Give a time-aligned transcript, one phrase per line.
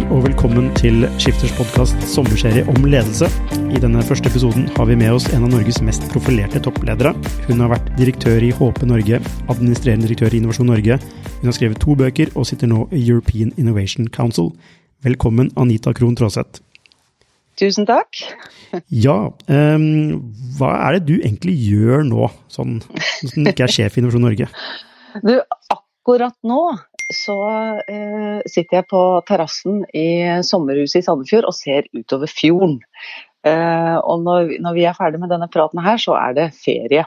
[0.00, 3.26] Hei og velkommen til Skifters podkast sommerserie om ledelse.
[3.68, 7.10] I denne første episoden har vi med oss en av Norges mest profilerte toppledere.
[7.50, 9.18] Hun har vært direktør i HP Norge,
[9.52, 10.96] administrerende direktør i Innovasjon Norge.
[11.42, 14.54] Hun har skrevet to bøker og sitter nå i European Innovation Council.
[15.04, 16.64] Velkommen, Anita Krohn Traaseth.
[17.60, 18.24] Tusen takk.
[18.88, 19.18] Ja,
[19.52, 19.86] um,
[20.56, 22.78] hva er det du egentlig gjør nå, sånn
[23.20, 24.48] som ikke er sjef i Innovasjon Norge?
[25.26, 25.34] Du,
[25.74, 26.60] akkurat nå
[27.14, 27.38] så
[27.90, 30.06] eh, sitter jeg på terrassen i
[30.46, 32.78] sommerhuset i Sandefjord og ser utover fjorden.
[33.46, 37.06] Eh, og når, når, vi er ferdig med denne praten her, så er det ferie.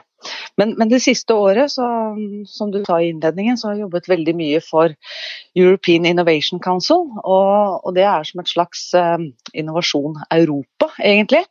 [0.58, 1.86] Men, men det siste året, så,
[2.48, 4.96] som du sa i innledningen, så har jeg jobbet veldig mye for
[5.54, 7.06] European Innovation Council.
[7.22, 11.44] Og, og det er som et slags eh, Innovasjon Europa, egentlig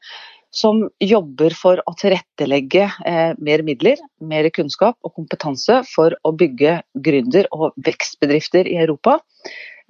[0.53, 6.79] som jobber for å tilrettelegge eh, mer midler, mer kunnskap og kompetanse for å bygge
[6.93, 9.17] gründer- og vekstbedrifter i Europa.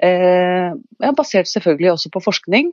[0.04, 0.72] Eh,
[1.20, 2.72] basert selvfølgelig også på forskning,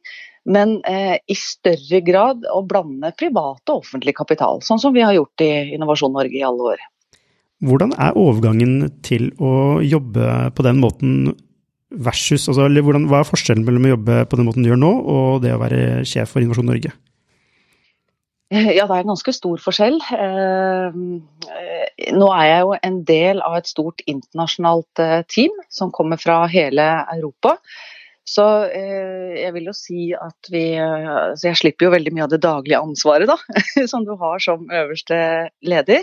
[0.51, 5.19] men eh, i større grad å blande privat og offentlig kapital, sånn som vi har
[5.19, 6.89] gjort i Innovasjon Norge i alle år.
[7.67, 11.35] Hvordan er overgangen til å jobbe på den måten
[11.91, 14.91] versus altså, hvordan, Hva er forskjellen mellom å jobbe på den måten du gjør nå,
[15.11, 16.95] og det å være sjef for Innovasjon Norge?
[18.79, 20.01] Ja, det er en ganske stor forskjell.
[20.17, 20.99] Eh,
[22.17, 26.43] nå er jeg jo en del av et stort internasjonalt eh, team som kommer fra
[26.51, 27.57] hele Europa.
[28.27, 32.33] Så eh, jeg vil jo si at vi Så jeg slipper jo veldig mye av
[32.35, 33.39] det daglige ansvaret, da,
[33.91, 35.21] som du har som øverste
[35.63, 36.03] leder.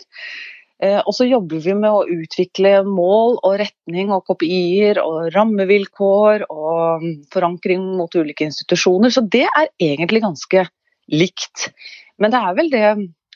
[0.77, 7.07] Og så jobber vi med å utvikle mål og retning og kopier og rammevilkår og
[7.33, 9.09] forankring mot ulike institusjoner.
[9.09, 10.67] Så det er egentlig ganske
[11.09, 11.71] likt.
[12.21, 12.85] Men det er vel det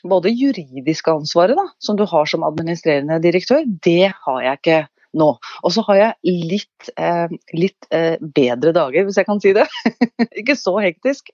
[0.08, 4.80] både juridiske ansvaret da, som du har som administrerende direktør, det har jeg ikke
[5.18, 5.28] nå.
[5.62, 9.68] Og så har jeg litt, eh, litt eh, bedre dager, hvis jeg kan si det.
[10.40, 11.30] ikke så hektisk.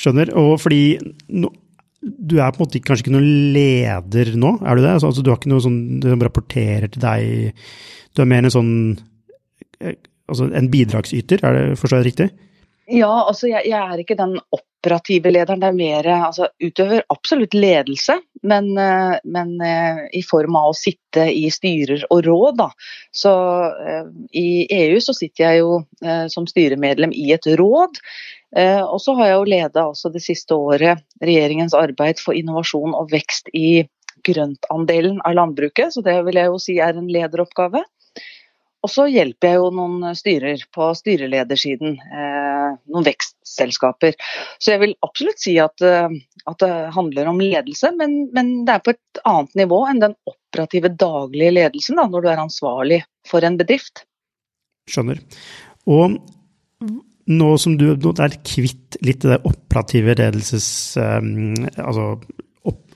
[0.00, 0.32] Skjønner.
[0.40, 0.96] Og fordi
[1.34, 1.50] no,
[2.04, 4.94] du er på en måte kanskje ikke noen leder nå, er du det?
[4.96, 7.68] Altså, altså, du har ikke noe sånn som rapporterer til deg
[8.14, 8.74] Du er mer en sånn
[9.80, 9.96] eh,
[10.30, 12.28] altså en bidragsyter, er det forstår jeg riktig?
[12.92, 14.36] Ja, altså jeg, jeg, er ikke den
[14.84, 15.60] operative lederen.
[15.60, 20.76] Det er mer altså, utøver absolutt ledelse, men, eh, men, eh, i form av å
[20.76, 22.56] sitte i styrer og råd.
[22.58, 22.70] Da.
[23.12, 23.32] Så
[23.88, 25.82] eh, i EU så sitter jeg jo
[26.28, 27.98] som styremedlem i et råd.
[28.54, 33.10] Og så har jeg jo leda også det siste året regjeringens arbeid for innovasjon og
[33.10, 33.82] vekst i
[34.24, 37.82] grøntandelen av landbruket, så det vil jeg jo si er en lederoppgave.
[38.84, 44.16] Og så hjelper jeg jo noen styrer på styreledersiden, eh, noen vekstselskaper.
[44.60, 46.12] Så jeg vil absolutt si at, eh,
[46.44, 50.16] at det handler om ledelse, men, men, det er på et annet nivå enn den
[50.28, 54.04] operative daglige ledelsen, da, når du er ansvarlig for en bedrift.
[54.92, 55.22] Skjønner.
[55.88, 56.20] Og
[57.24, 60.68] nå som du er kvitt litt det operative ledelses...
[61.00, 62.18] Um, altså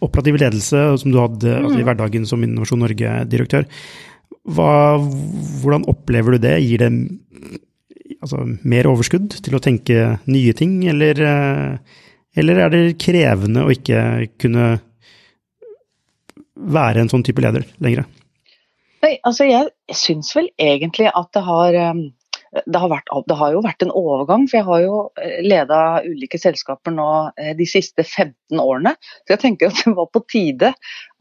[0.05, 1.65] operative ledelse som du hadde mm.
[1.67, 3.67] altså, i hverdagen som Innovasjon Norge-direktør.
[4.49, 4.97] Hva,
[5.61, 6.55] hvordan opplever du det?
[6.65, 6.91] Gir det
[8.23, 11.99] altså, mer overskudd til å tenke nye ting, eller, eh,
[12.39, 14.71] eller er det krevende å ikke kunne
[16.59, 18.07] være en sånn type leder lenger?
[19.05, 22.09] Nei, altså jeg syns vel egentlig at det har um,
[22.53, 25.81] det har, vært, det har, jo vært en overgang, for jeg har jo eh, leda
[26.07, 28.95] ulike selskaper nå eh, de siste 15 årene.
[29.27, 30.73] Så jeg tenker at det var på tide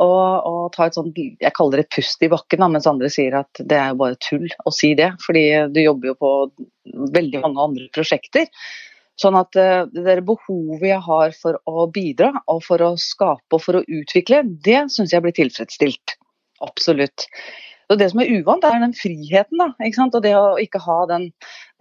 [0.04, 3.64] å, å ta et sånt Jeg kaller det pust i bakken, mens andre sier at
[3.64, 5.14] det er jo bare tull å si det.
[5.24, 6.34] Fordi du jobber jo på
[7.18, 8.48] veldig mange andre prosjekter.
[9.18, 13.64] Sånn at det det behovet jeg har for å bidra og for å skape og
[13.64, 16.14] for å utvikle, det syns jeg blir tilfredsstilt.
[16.64, 17.26] Absolutt.
[17.88, 19.62] Så Det som er uvant, er den friheten.
[19.62, 20.16] da, ikke sant?
[20.18, 21.30] Og det å ikke ha den,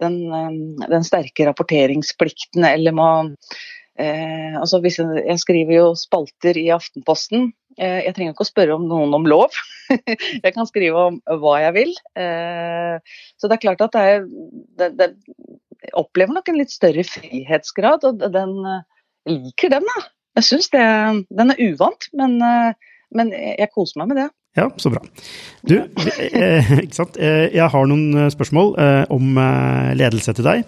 [0.03, 3.09] den, um, den sterke rapporteringsplikten eller må
[3.99, 7.51] eh, altså hvis jeg, jeg, skriver jo spalter i Aftenposten.
[7.77, 9.55] Eh, jeg trenger ikke å spørre om noen om lov.
[10.45, 11.95] jeg kan skrive om hva jeg vil.
[12.15, 14.23] Eh, så det er klart at er
[14.79, 15.11] det, det,
[15.83, 18.55] Jeg opplever nok en litt større frihetsgrad, og den
[19.27, 19.85] jeg liker den.
[19.87, 20.07] da.
[20.37, 24.29] Jeg syns den er uvant, men, eh, men jeg koser meg med det.
[24.57, 25.03] Ja, så bra.
[25.67, 27.17] Du, eh, ikke sant.
[27.21, 28.73] Eh, jeg har noen eh, spørsmål
[29.13, 29.41] om
[29.97, 30.65] ledelse til deg.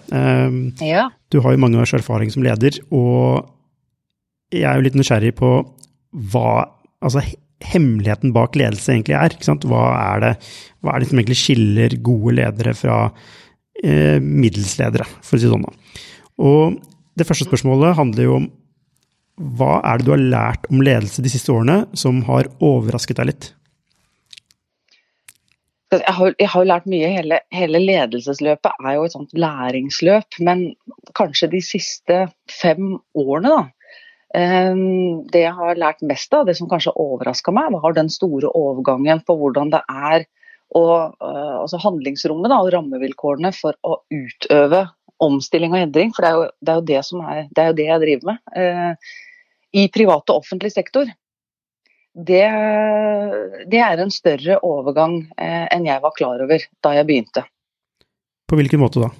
[0.86, 1.08] Ja.
[1.30, 3.50] Du har jo mange års erfaring som leder, og
[4.54, 5.52] jeg er jo litt nysgjerrig på
[6.32, 6.50] hva
[7.02, 7.22] altså,
[7.70, 9.34] hemmeligheten bak ledelse egentlig er.
[9.34, 9.66] Ikke sant?
[9.68, 10.32] Hva er det,
[10.82, 13.02] hva er det som egentlig skiller gode ledere fra
[13.84, 15.66] eh, middelsledere, for å si det sånn.
[15.66, 16.06] Da.
[16.40, 16.80] Og
[17.18, 18.50] det første spørsmålet handler jo om
[19.56, 23.30] hva er det du har lært om ledelse de siste årene som har overrasket deg
[23.30, 23.52] litt?
[25.98, 27.10] Jeg har, jeg har, lært mye.
[27.10, 30.38] Hele, hele, ledelsesløpet er jo et sånt læringsløp.
[30.46, 30.64] Men
[31.18, 32.22] kanskje de siste
[32.60, 33.62] fem årene, da.
[34.30, 38.52] Um, det jeg har lært mest av, det som kanskje overraska meg, var den store
[38.54, 40.28] overgangen på hvordan det er
[40.78, 44.84] og uh, altså handlingsrommet da, og rammevilkårene for å utøve
[45.20, 46.12] omstilling og endring.
[46.14, 48.30] For det er jo det, er jo det er, det er jo det jeg driver
[48.30, 48.44] med.
[48.54, 49.16] Uh,
[49.82, 51.10] I privat og offentlig sektor
[52.14, 52.44] det,
[53.70, 57.44] det er en større overgang eh, enn jeg var klar over da jeg begynte.
[58.50, 59.10] På hvilken måte da?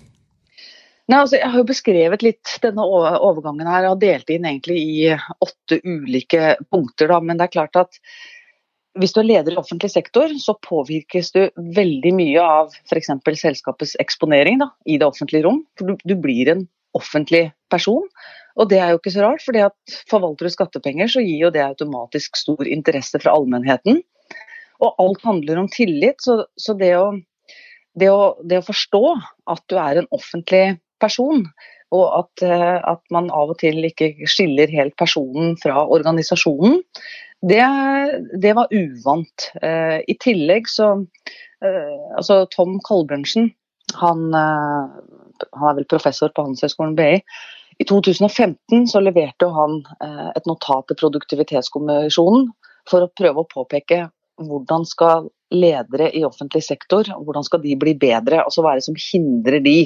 [1.11, 5.09] Nei, altså, jeg har jo beskrevet litt denne overgangen her og delt inn egentlig i
[5.15, 7.11] åtte ulike punkter.
[7.11, 7.19] Da.
[7.23, 7.99] Men det er klart at
[8.99, 11.41] hvis du er leder i offentlig sektor, så påvirkes du
[11.79, 13.11] veldig mye av f.eks.
[13.43, 15.65] selskapets eksponering da, i det offentlige rom.
[15.79, 16.67] For du, du blir en
[16.99, 18.07] offentlig person.
[18.61, 21.53] Og det er jo ikke så rart, fordi at forvalter du skattepenger, så gir jo
[21.55, 24.03] det automatisk stor interesse fra allmennheten.
[24.85, 27.11] Og alt handler om tillit, så, så det, å,
[27.97, 29.03] det, å, det, å, forstå
[29.55, 30.65] at du er en offentlig
[31.01, 31.47] person,
[31.91, 36.79] og at, eh, at, man av og til ikke skiller helt personen fra organisasjonen,
[37.41, 37.65] det,
[38.43, 39.47] det var uvant.
[39.65, 40.91] Eh, I tillegg så
[41.65, 43.49] eh, Altså Tom Kolbjørnsen,
[43.97, 47.17] han, han er vel professor på Handelshøyskolen BI.
[47.81, 52.51] I 2015 så leverte han eh, et notat til Produktivitetskommisjonen
[52.91, 54.03] for å prøve å påpeke
[54.41, 58.87] hvordan skal ledere i offentlig sektor hvordan skal de bli bedre, altså hva er det
[58.89, 59.79] som hindrer de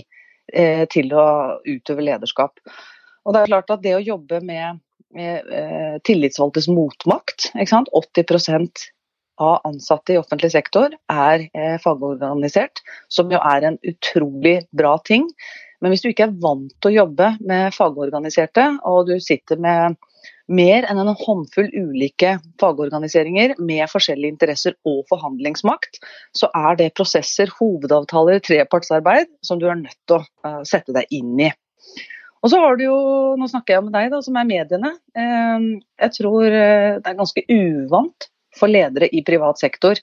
[0.50, 1.26] eh, til å
[1.62, 2.58] utøve lederskap.
[3.24, 4.82] Og det er klart at det å jobbe med,
[5.14, 8.88] med eh, tillitsvalgtes motmakt, 80%
[9.44, 11.46] av ansatte i offentlig sektor er
[11.82, 15.26] fagorganisert, som jo er en utrolig bra ting.
[15.82, 19.98] Men hvis du ikke er vant til å jobbe med fagorganiserte, og du sitter med
[20.50, 26.00] mer enn en håndfull ulike fagorganiseringer med forskjellige interesser og forhandlingsmakt,
[26.36, 31.08] så er det prosesser, hovedavtaler, trepartsarbeid som du er nødt til å uh, sette deg
[31.14, 31.50] inn i.
[32.44, 32.96] Og så har du jo,
[33.40, 34.92] Nå snakker jeg med deg, da, som er mediene.
[35.16, 39.98] Uh, jeg tror uh, det er ganske uvant for ledere i privat sektor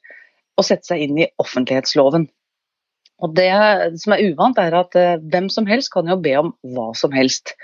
[0.57, 2.27] å sette seg inn i offentlighetsloven.
[3.21, 3.49] Og Det
[4.01, 7.13] som er uvant, er at eh, hvem som helst kan jo be om hva som
[7.13, 7.55] helst.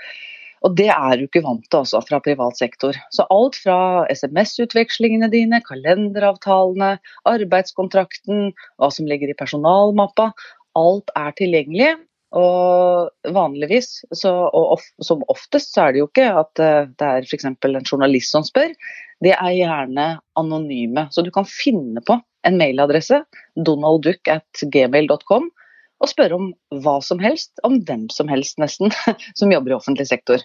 [0.66, 2.96] Og det er du ikke vant til altså, fra privat sektor.
[3.14, 6.96] Så alt fra SMS-utvekslingene dine, kalenderavtalene,
[7.30, 10.32] arbeidskontrakten, hva som ligger i personalmappa,
[10.78, 11.94] alt er tilgjengelig.
[12.36, 17.06] Og vanligvis, så, og of, som oftest, så er det jo ikke at eh, det
[17.06, 17.46] er f.eks.
[17.48, 18.74] en journalist som spør.
[19.24, 20.08] Det er gjerne
[20.38, 21.06] anonyme.
[21.14, 23.22] Så du kan finne på en mailadresse,
[23.56, 25.48] donaldduck.gmail.com,
[25.98, 26.52] og spørre om
[26.84, 28.92] hva som helst, om hvem som helst nesten,
[29.38, 30.44] som jobber i offentlig sektor.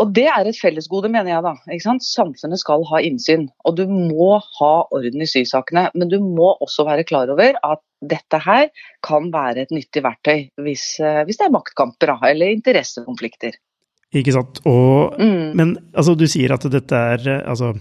[0.00, 1.42] Og Det er et fellesgode, mener jeg.
[1.44, 1.54] da.
[2.02, 3.46] Samfunnet skal ha innsyn.
[3.64, 5.86] Og du må ha orden i sysakene.
[5.94, 8.68] Men du må også være klar over at dette her
[9.06, 13.56] kan være et nyttig verktøy hvis, eh, hvis det er maktkamper da, eller interessekonflikter.
[14.14, 14.60] Ikke sant.
[14.66, 15.54] Og, mm.
[15.58, 17.72] Men altså, du sier at dette er eh, altså,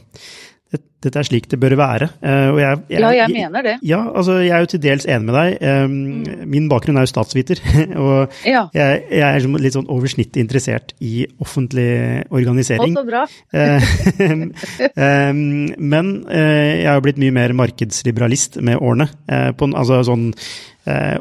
[1.03, 2.07] dette er slik det bør være.
[2.23, 3.73] Og jeg, jeg, ja, jeg mener det.
[3.85, 5.49] Ja, altså jeg er jo til dels enig med deg.
[5.91, 6.23] Mm.
[6.53, 7.57] Min bakgrunn er jo statsviter,
[8.03, 8.17] og
[8.47, 8.61] ja.
[8.75, 11.89] jeg, jeg, er liksom litt sånn over snittet interessert i offentlig
[12.31, 12.95] organisering.
[12.95, 13.23] Å, så bra.
[15.93, 19.07] men uh, jeg har blitt mye mer markedsliberalist med årene.
[19.27, 20.25] Uh, på, altså sånn,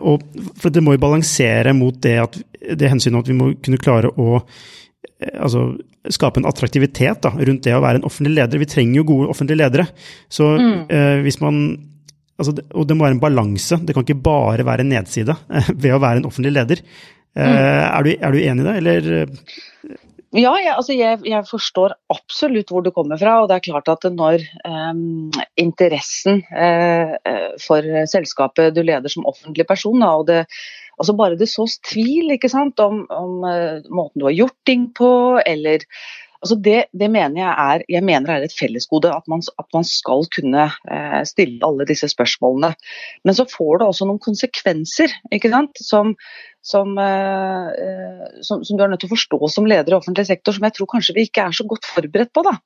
[0.03, 0.23] og
[0.59, 2.35] for det må jo balansere mot det, at,
[2.79, 4.41] det hensynet at vi må kunne klare å
[5.39, 5.61] altså,
[6.11, 8.63] skape en attraktivitet da, rundt det å være en offentlig leder.
[8.63, 9.87] Vi trenger jo gode offentlige ledere.
[10.33, 10.77] Så mm.
[10.91, 11.63] eh, hvis man
[12.41, 13.79] altså, Og det må være en balanse.
[13.83, 16.83] Det kan ikke bare være en nedside eh, ved å være en offentlig leder.
[17.37, 17.59] Eh, mm.
[17.59, 19.13] er, du, er, du, enig i det, eller?
[20.33, 23.39] Ja, jeg, altså jeg, jeg, forstår absolutt hvor du kommer fra.
[23.43, 25.29] og det er klart at Når um,
[25.61, 27.13] interessen uh,
[27.61, 30.47] for selskapet du leder som offentlig person, da, og det
[31.01, 34.89] Altså bare det sås tvil ikke sant, om, om uh, måten du har gjort ting
[34.97, 35.09] på,
[35.47, 35.85] eller
[36.43, 39.13] altså det, det, mener jeg er jeg mener er et fellesgode.
[39.15, 42.75] At man, at man skal kunne uh, stille alle disse spørsmålene.
[43.25, 46.13] Men så får det også noen konsekvenser ikke sant, som,
[46.67, 47.73] som, uh,
[48.45, 50.77] som, som, du er nødt til å forstå som leder i offentlig sektor, som jeg
[50.77, 52.45] tror kanskje vi ikke er så godt forberedt på.
[52.47, 52.59] da.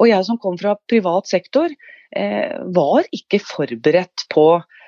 [0.00, 1.72] Og jeg som kom fra privat sektor,
[2.10, 4.79] var ikke forberedt på Eh,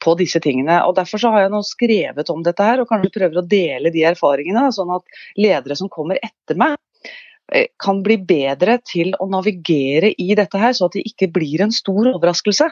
[0.00, 0.78] på disse tingene.
[0.88, 3.92] Og Derfor så har jeg nå skrevet om dette her, og kanskje prøver å dele
[3.92, 5.04] de erfaringene, sånn at
[5.36, 6.78] ledere som kommer etter meg,
[7.52, 11.62] eh, kan bli bedre til å navigere i dette her, så at det ikke blir
[11.62, 12.70] en stor overraskelse.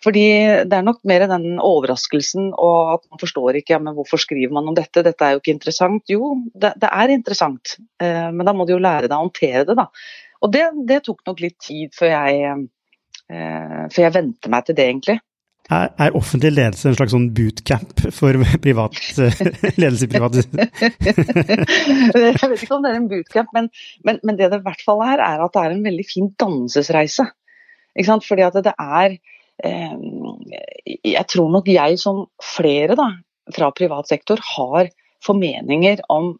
[0.00, 4.16] Fordi Det er nok mer den overraskelsen og at man forstår ikke ja, men hvorfor
[4.16, 6.02] skriver man om dette, dette er jo ikke interessant.
[6.08, 9.66] Jo, det, det er interessant, eh, men da må du jo lære deg å håndtere
[9.68, 9.76] det.
[9.76, 9.90] da.
[10.40, 12.68] Og Det, det tok nok litt tid før jeg,
[13.28, 15.18] eh, før jeg vente meg til det, egentlig.
[15.70, 18.34] Er, er, offentlig ledelse en slags sånn bootcamp for
[18.64, 18.96] privat
[19.78, 20.46] ledelse i privat Jeg
[22.50, 23.64] vet ikke om det er en bootcamp, men,
[24.06, 26.28] men, men, det det i hvert fall er, er at det er en veldig fin
[26.42, 27.24] dannelsesreise.
[27.94, 29.08] Fordi at det er
[29.66, 29.96] eh,
[31.12, 33.08] Jeg tror nok jeg som flere da,
[33.54, 34.84] fra privat sektor har
[35.24, 36.34] formeninger om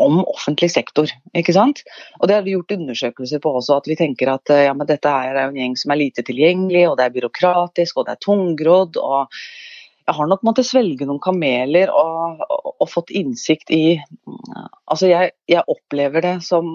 [0.00, 1.10] om offentlig sektor.
[1.36, 1.84] ikke sant?
[2.20, 5.10] Og Det har vi gjort undersøkelser på også, at vi tenker at ja, men dette
[5.10, 8.98] er en gjeng som er lite tilgjengelig, og det er byråkratisk og det er tungrodd.
[8.98, 9.30] og
[10.06, 14.00] Jeg har nok måttet svelge noen kameler og, og, og fått innsikt i
[14.84, 16.66] Altså, jeg, jeg opplever det som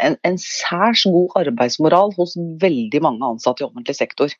[0.00, 4.32] en, en særs god arbeidsmoral hos veldig mange ansatte i offentlig sektor.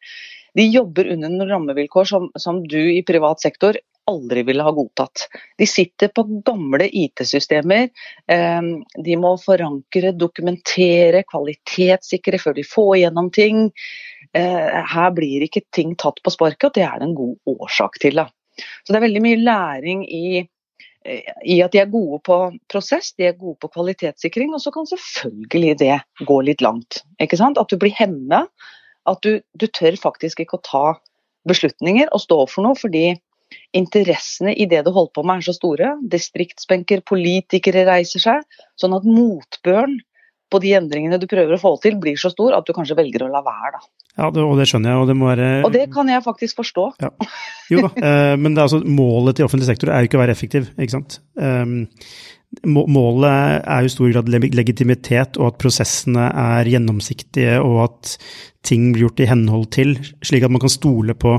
[0.57, 3.77] De jobber under noen rammevilkår som, som du i privat sektor
[4.09, 5.27] aldri ville ha godtatt.
[5.61, 7.89] De sitter på gamle IT-systemer.
[9.05, 13.67] De må forankre, dokumentere, kvalitetssikre før de får gjennom ting.
[14.37, 17.99] Eh, her blir ikke ting tatt på sparket, og det er det en god årsak
[18.03, 18.21] til.
[18.59, 20.41] Så det er veldig mye læring i,
[21.47, 22.39] i at de er gode på
[22.71, 27.03] prosess, de er gode på kvalitetssikring, og så kan selvfølgelig det gå litt langt.
[27.21, 28.47] At du blir hemma.
[29.09, 30.87] At du, du tør faktisk ikke å ta
[31.49, 33.15] beslutninger og stå for noe fordi
[33.77, 35.95] interessene i det du holder på med er så store.
[36.13, 38.61] Distriktsbenker, politikere reiser seg.
[38.81, 39.99] Sånn at motbøren
[40.49, 43.27] på de endringene du prøver å få til, blir så stor at du kanskje velger
[43.27, 43.75] å la være.
[43.77, 43.83] Da.
[44.19, 45.03] Ja, det, og det skjønner jeg.
[45.03, 46.87] Og det må være Og det kan jeg faktisk forstå.
[47.05, 47.13] Ja.
[47.69, 50.71] Jo da, eh, men altså, målet til offentlig sektor er jo ikke å være effektiv,
[50.81, 51.21] ikke sant.
[51.37, 51.83] Um,
[52.65, 58.15] målet er jo i stor grad legitimitet, og at prosessene er gjennomsiktige, og at
[58.67, 61.37] ting blir gjort i henhold til, slik at man kan stole på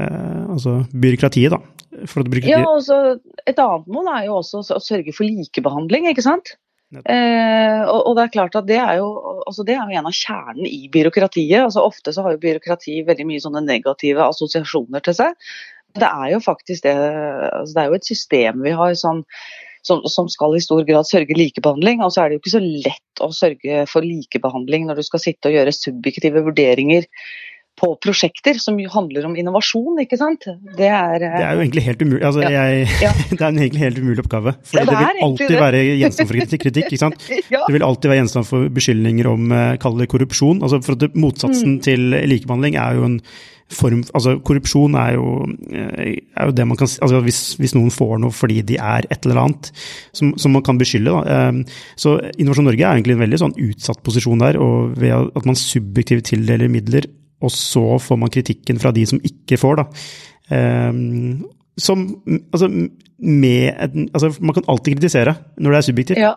[0.00, 1.60] Eh, altså byråkratiet, da.
[2.00, 2.50] Byråkratiet...
[2.54, 6.54] Ja, altså, Et annet mål er jo også å sørge for likebehandling, ikke sant.
[6.90, 9.10] Eh, og, og, det er klart at det er, jo,
[9.46, 11.60] altså det er jo en av kjernen i byråkratiet.
[11.62, 15.50] altså Ofte så har jo byråkrati veldig mye sånne negative assosiasjoner til seg.
[15.98, 19.22] Det er jo faktisk det, altså det er jo et system vi har som,
[19.86, 22.02] som, som, skal i stor grad sørge likebehandling.
[22.02, 25.22] Og så er det jo ikke så lett å sørge for likebehandling når du skal
[25.22, 27.06] sitte og gjøre subjektive vurderinger
[27.80, 30.46] på prosjekter som jo handler om innovasjon, ikke sant.
[30.76, 32.22] Det er, det er jo egentlig helt umulig.
[32.28, 32.64] Altså, ja.
[32.70, 33.12] Jeg, ja.
[33.30, 34.54] det er en egentlig helt umulig oppgave.
[34.68, 35.60] For ja, det, det, vil alltid det.
[35.64, 36.90] være gjenstand for kritikk.
[36.90, 37.30] ikke sant?
[37.70, 40.60] Det vil alltid være gjenstand for beskyldninger om uh, kall det korrupsjon.
[40.64, 41.80] Altså, for at Motsatsen mm.
[41.86, 43.18] til likebehandling er jo en
[43.70, 45.26] form Altså, korrupsjon er jo,
[45.70, 49.06] eh, er jo det man kan altså hvis, hvis, noen får noe fordi de er
[49.10, 49.70] et eller annet
[50.16, 51.12] som, som man kan beskylde.
[51.14, 51.50] Da.
[51.50, 51.62] Um,
[51.98, 54.58] så Innovasjon Norge er egentlig en veldig sånn utsatt posisjon der.
[54.60, 57.06] Og ved at man subjektivt tildeler midler
[57.40, 59.86] og så får man kritikken fra de som ikke får, da.
[60.50, 61.48] Um,
[61.80, 62.06] som
[62.52, 62.68] Altså,
[63.18, 66.18] med Altså, man kan alltid kritisere når det er subjektivt.
[66.18, 66.34] Ja.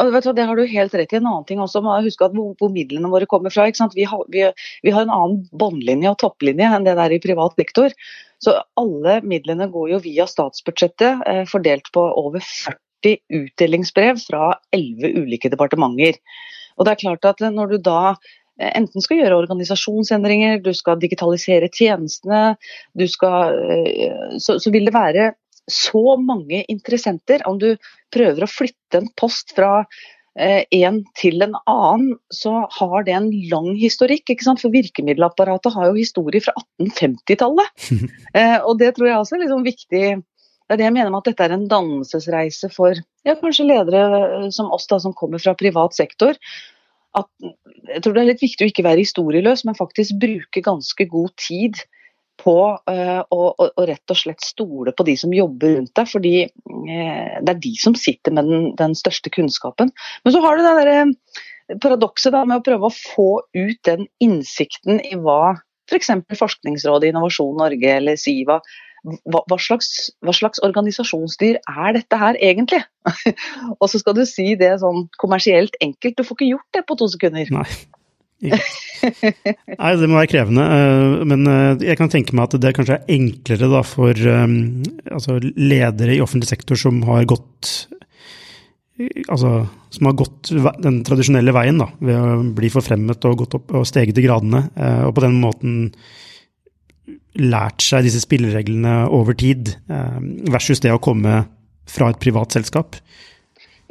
[0.00, 1.16] Og Det har du helt rett i.
[1.18, 3.66] En annen ting også, må huske at hvor, hvor midlene våre kommer fra.
[3.94, 4.46] Vi har, vi,
[4.82, 7.92] vi, har, en annen båndlinje og topplinje enn det der i privat sektor.
[8.40, 15.12] Så alle midlene går jo via statsbudsjettet, eh, fordelt på over 40 utdelingsbrev fra 11
[15.20, 16.16] ulike departementer.
[16.78, 18.14] Og det er klart at Når du da
[18.60, 22.56] enten skal gjøre organisasjonsendringer, du skal digitalisere tjenestene,
[23.08, 25.32] skal, eh, så, så, vil det være
[25.70, 27.44] så mange interessenter.
[27.48, 27.70] Om du
[28.14, 29.84] prøver å flytte en post fra
[30.38, 34.26] eh, en til en annen, så har det en lang historikk.
[34.28, 34.62] ikke sant?
[34.62, 37.86] For virkemiddelapparatet har jo historie fra 1850-tallet.
[38.68, 40.04] og det tror jeg også er liksom viktig.
[40.20, 44.50] Det er det jeg mener med at dette er en dannelsesreise for ja, kanskje ledere
[44.54, 46.38] som oss da, som kommer fra privat sektor
[47.18, 47.28] at
[47.90, 51.32] jeg tror det er litt viktig å ikke være historieløs, men faktisk bruke ganske god
[51.40, 51.80] tid
[52.40, 56.34] på uh, å, å, rett og slett stole på de som jobber rundt deg, fordi
[56.48, 59.92] uh, det er de som sitter med den, den største kunnskapen.
[60.24, 61.42] Men så har du det derre uh,
[61.82, 65.58] paradokset med å prøve å få ut den innsikten i hva
[65.90, 66.12] f.eks.
[66.30, 68.60] For Forskningsrådet, Innovasjon Norge eller Siva
[69.04, 72.82] hva, hva, slags, hva, slags, organisasjonsdyr er dette her egentlig?
[73.80, 76.18] og så skal du si det sånn kommersielt enkelt.
[76.18, 77.48] Du får ikke gjort det på to sekunder.
[77.54, 77.66] Nei.
[78.40, 80.64] Nei, det må være krevende.
[80.64, 84.54] Eh, men eh, jeg kan tenke meg at det kanskje er enklere for um,
[85.10, 87.72] altså ledere i offentlig sektor som har gått
[89.28, 89.52] altså,
[89.92, 90.50] som har gått
[90.84, 94.66] den tradisjonelle veien da, ved å bli forfremmet og gått opp og steget i gradene,
[95.06, 95.78] og på den måten
[97.40, 101.44] lært seg disse spillereglene over tid, eh, versus det å komme
[101.90, 102.98] fra et privat selskap?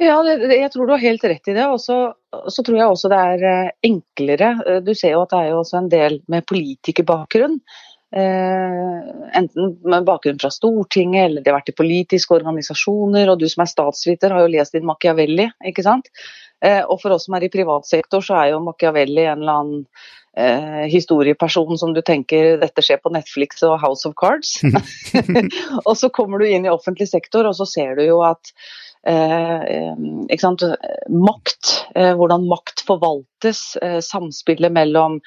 [0.00, 1.66] Ja, jeg tror du har helt rett i det.
[1.68, 4.54] Og så tror jeg også det er eh, enklere.
[4.64, 7.60] Eh, du ser jo at det er jo også en del med politikerbakgrunn
[8.10, 13.30] Uh, enten med bakgrunn fra Stortinget eller de har vært i politiske organisasjoner.
[13.30, 16.10] Og du som er statsviter har jo lest din Machiavelli, ikke sant.
[16.64, 19.62] Eh, og for oss som er i privat sektor, så er jo Machiavelli en eller
[19.62, 19.80] annen
[20.36, 24.58] eh, historieperson som du tenker dette skjer på Netflix og House of Cards.
[25.88, 28.54] og så kommer du inn i offentlig sektor, og så ser du jo at
[29.06, 29.96] Eh,
[31.08, 35.20] makt, eh, hvordan makt forvaltes, eh, samspillet mellom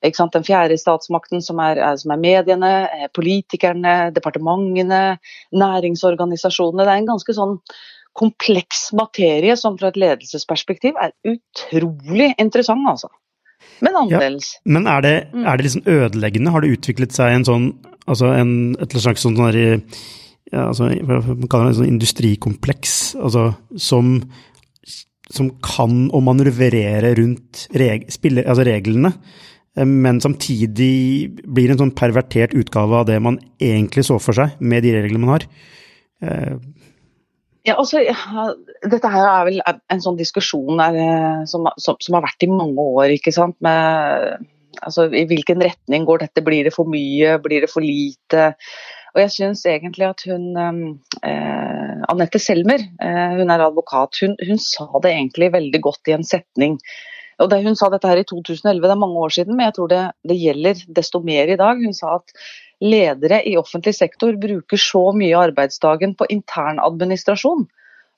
[0.00, 5.18] den fjerde statsmakten, som er, som er, mediene, politikerne, departementene,
[5.52, 6.86] næringsorganisasjonene.
[6.86, 7.58] Det er en ganske sånn
[8.16, 13.10] kompleks materie som fra et ledelsesperspektiv er utrolig interessant, altså.
[13.84, 14.54] Men annerledes.
[14.58, 15.44] Ja, men er det, mm.
[15.44, 16.54] er det liksom ødeleggende?
[16.54, 17.68] Har det utviklet seg en sånn,
[18.10, 19.60] altså en, et slags sånn der,
[20.50, 23.50] ja, altså, man kaller det en sånn industrikompleks, altså,
[23.80, 24.16] som,
[25.30, 29.14] som kan å manøvrere rundt reg, spille, altså reglene,
[29.78, 34.60] eh, men samtidig blir en sånn pervertert utgave av det man egentlig så for seg
[34.60, 35.48] med de reglene man har.
[37.68, 38.00] Ja, altså,
[38.88, 42.48] dette her er vel en sånn diskusjon der, eh, som, som, som, har vært i
[42.48, 43.12] mange år.
[43.16, 43.58] ikke sant?
[43.64, 44.46] Med,
[44.80, 46.44] altså, I hvilken retning går dette?
[46.46, 47.36] Blir det for mye?
[47.44, 48.54] Blir det for lite?
[49.12, 54.60] Og jeg syns egentlig at hun eh, Anette Selmer, eh, hun er advokat, hun, hun,
[54.62, 56.78] sa det egentlig veldig godt i en setning.
[57.40, 59.76] Og det, Hun sa dette her i 2011, det er mange år siden, men jeg
[59.78, 61.80] tror det, det gjelder desto mer i dag.
[61.80, 62.34] Hun sa at
[62.80, 67.66] ledere i offentlig sektor bruker så mye arbeidsdagen på internadministrasjon,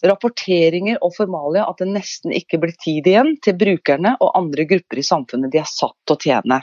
[0.07, 5.02] rapporteringer og formalia at det nesten ikke blir tid igjen til brukerne og andre grupper
[5.02, 6.62] i samfunnet de er satt til å tjene.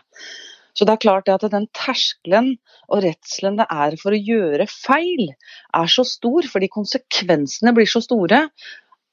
[0.75, 2.53] Så det er klart at den terskelen
[2.88, 5.32] og redselen det er for å gjøre feil,
[5.75, 8.46] er så stor, fordi konsekvensene blir så store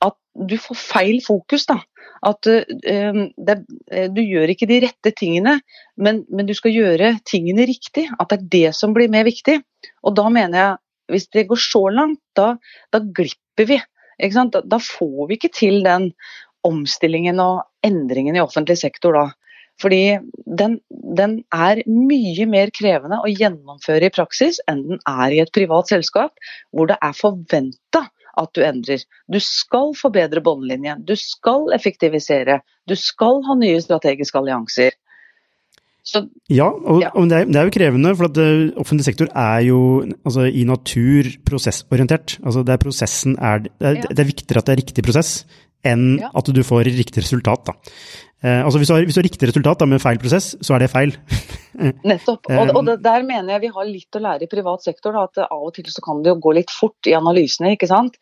[0.05, 0.17] at
[0.49, 1.67] du får feil fokus.
[1.69, 1.79] da.
[2.27, 3.57] At uh, det,
[3.93, 5.59] eh, du gjør ikke de rette tingene,
[6.01, 8.07] men, men, du skal gjøre tingene riktig.
[8.19, 9.61] At det er det som blir mer viktig.
[10.05, 12.55] Og da mener jeg, hvis det går så langt, da,
[12.93, 13.81] da glipper vi.
[14.17, 16.11] Da, da, får vi ikke til den
[16.67, 19.27] omstillingen og endringen i offentlig sektor da.
[19.81, 20.17] Fordi
[20.59, 25.53] den, den, er mye mer krevende å gjennomføre i praksis enn den er i et
[25.53, 26.33] privat selskap,
[26.73, 28.07] hvor det er forventa
[28.41, 29.03] at du endrer.
[29.33, 34.97] Du skal forbedre båndlinjen, du skal effektivisere, du skal ha nye strategiske allianser.
[36.07, 37.11] Så, ja, og, ja.
[37.19, 39.79] og det, er, det, er, jo krevende, for at uh, offentlig sektor er jo
[40.23, 42.37] altså, i natur prosessorientert.
[42.47, 44.13] Altså, det, er er, det, er, ja.
[44.13, 45.33] det er viktigere at det er riktig prosess
[45.87, 46.31] enn ja.
[46.35, 47.67] at du får riktig resultat.
[47.69, 47.75] Da.
[48.45, 50.77] Eh, altså, hvis du, har, hvis du har riktig resultat da, med feil prosess, så
[50.77, 51.15] er det feil.
[52.11, 52.51] Nettopp.
[52.53, 55.17] Og, og det, der mener jeg vi har litt å lære i privat sektor.
[55.17, 57.75] Da, at av og til så kan det jo gå litt fort i analysene.
[57.75, 58.19] ikke sant?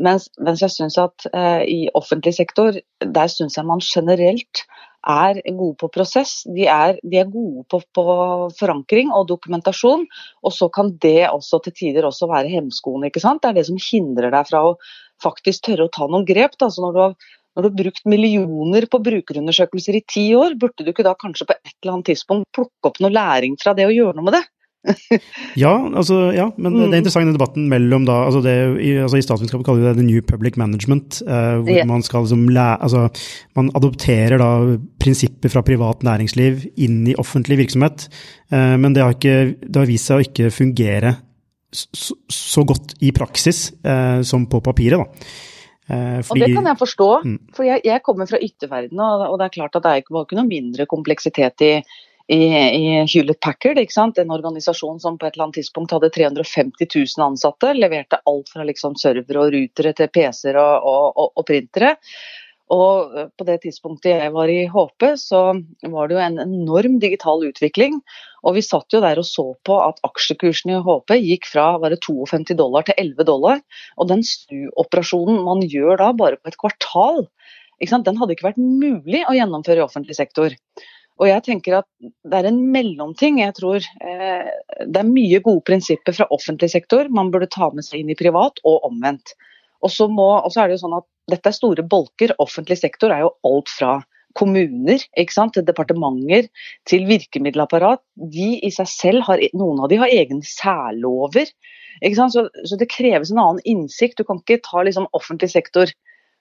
[0.00, 4.64] Mens, mens jeg syns at eh, i offentlig sektor, der syns jeg man generelt
[5.06, 6.40] er gode på prosess.
[6.50, 8.04] De er, de er gode på, på,
[8.58, 10.06] forankring og dokumentasjon.
[10.42, 13.06] Og så kan det også til tider også være hemskoen.
[13.08, 13.42] ikke sant?
[13.42, 14.76] Det er det som hindrer deg fra å
[15.22, 16.58] faktisk tørre å ta noen grep.
[16.60, 16.70] Da.
[16.82, 17.18] Når du har
[17.56, 21.46] når du har brukt millioner på brukerundersøkelser i ti år, burde du ikke da kanskje
[21.48, 24.36] på et eller annet tidspunkt plukke opp noe læring fra det og gjøre noe med
[24.36, 24.42] det?
[25.64, 26.78] ja, altså, ja, men mm.
[26.84, 29.88] det er interessant den debatten mellom da, altså det, i, altså I statsvitenskapen kaller vi
[29.88, 31.20] det the new public management.
[31.26, 31.88] Eh, hvor yeah.
[31.88, 33.08] man skal liksom lære, altså
[33.56, 34.50] Man adopterer da
[35.02, 38.08] prinsipper fra privat næringsliv inn i offentlig virksomhet.
[38.52, 41.16] Eh, men det har, ikke, det har, vist seg å ikke fungere
[41.74, 45.02] så, så godt i praksis eh, som på papiret.
[45.02, 45.26] da.
[45.86, 47.38] Eh, fordi, og det kan jeg forstå, mm.
[47.54, 50.22] for jeg, jeg kommer fra ytterverdenen, og, og, det er klart at det er ikke,
[50.24, 51.72] ikke noe mindre kompleksitet i,
[52.28, 53.78] i, i Hewlett Packard,
[54.18, 58.66] en organisasjon som på et eller annet tidspunkt hadde 350 000 ansatte, leverte alt fra
[58.66, 61.94] liksom servere og rutere til PC-er og, og, og, printere.
[62.74, 65.42] Og eh, på det tidspunktet jeg var i HP, så
[65.92, 68.00] var det jo en enorm digital utvikling.
[68.42, 71.94] Og vi satt jo der og så på at aksjekursen i HP gikk fra var
[71.94, 73.62] det 52 dollar til 11 dollar.
[74.02, 77.28] Og den snuoperasjonen man gjør da bare på et kvartal,
[77.76, 80.54] den hadde ikke vært mulig å gjennomføre i offentlig sektor.
[81.16, 83.40] Og jeg tenker at det er en mellomting.
[83.40, 84.48] Jeg tror eh,
[84.84, 88.18] det er mye gode prinsipper fra offentlig sektor man burde ta med seg inn i
[88.18, 89.32] privat, og omvendt.
[89.84, 92.34] Og så er det jo sånn at dette er store bolker.
[92.42, 93.98] Offentlig sektor er jo alt fra
[94.36, 96.48] kommuner til departementer
[96.88, 98.02] til virkemiddelapparat.
[98.14, 101.48] De i seg selv har, Noen av de har egne særlover.
[102.04, 104.18] Så, så, det kreves en annen innsikt.
[104.18, 105.92] Du kan ikke ta liksom offentlig sektor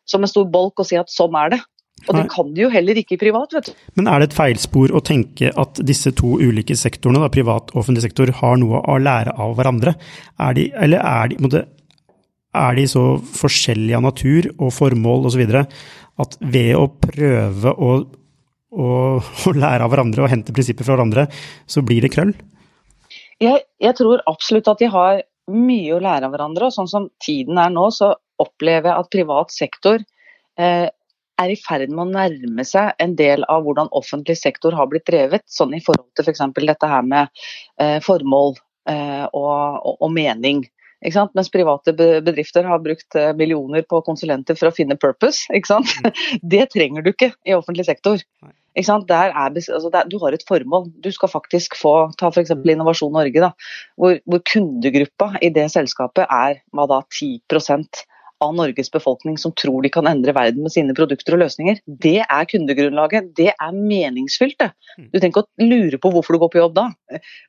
[0.06, 1.62] som en stor bolk og si at sånn er det.
[2.06, 3.78] Og det kan de jo heller ikke i privat, vet du.
[3.98, 7.82] Men er det et feilspor å tenke at disse to ulike sektorene, da, privat og
[7.82, 9.96] offentlig sektor, har noe å lære av hverandre?
[10.44, 11.64] Er de, eller er de, måtte,
[12.56, 13.06] er de så
[13.40, 15.46] forskjellige av natur og formål osv.
[15.56, 17.94] at ved å prøve å,
[18.76, 18.90] å,
[19.24, 21.26] å, lære av hverandre og hente prinsipper fra hverandre,
[21.66, 22.36] så blir det krøll?
[23.42, 26.70] Jeg, jeg, tror absolutt at de har mye å lære av hverandre.
[26.70, 30.04] og Sånn som tiden er nå, så opplever jeg at privat sektor
[30.60, 30.88] eh,
[31.42, 35.08] er i ferd med å nærme seg en del av hvordan offentlig sektor har blitt
[35.10, 36.44] drevet, sånn i forhold til f.eks.
[36.56, 37.46] For dette her med
[37.82, 38.56] eh, formål
[38.92, 40.66] eh, og, og, og, mening.
[41.06, 45.46] Mens private bedrifter har brukt eh, millioner på konsulenter for å finne purpose.
[46.56, 48.22] Det trenger du ikke i offentlig sektor.
[48.76, 50.90] Er, altså der, du har et formål.
[51.04, 52.52] Du skal faktisk få ta f.eks.
[52.52, 53.54] Innovasjon Norge, da,
[53.96, 57.40] hvor, hvor, kundegruppa i det selskapet er hva da, 10
[58.44, 61.80] av Norges befolkning som tror de kan endre verden med sine produkter og løsninger.
[61.86, 63.32] Det er kundegrunnlaget.
[63.38, 64.58] Det er meningsfylt.
[64.60, 64.72] Det.
[64.98, 65.10] Mm.
[65.12, 66.88] Du trenger ikke å lure på hvorfor du går på jobb da.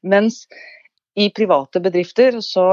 [0.07, 0.45] Mens
[1.17, 2.69] i private bedrifter så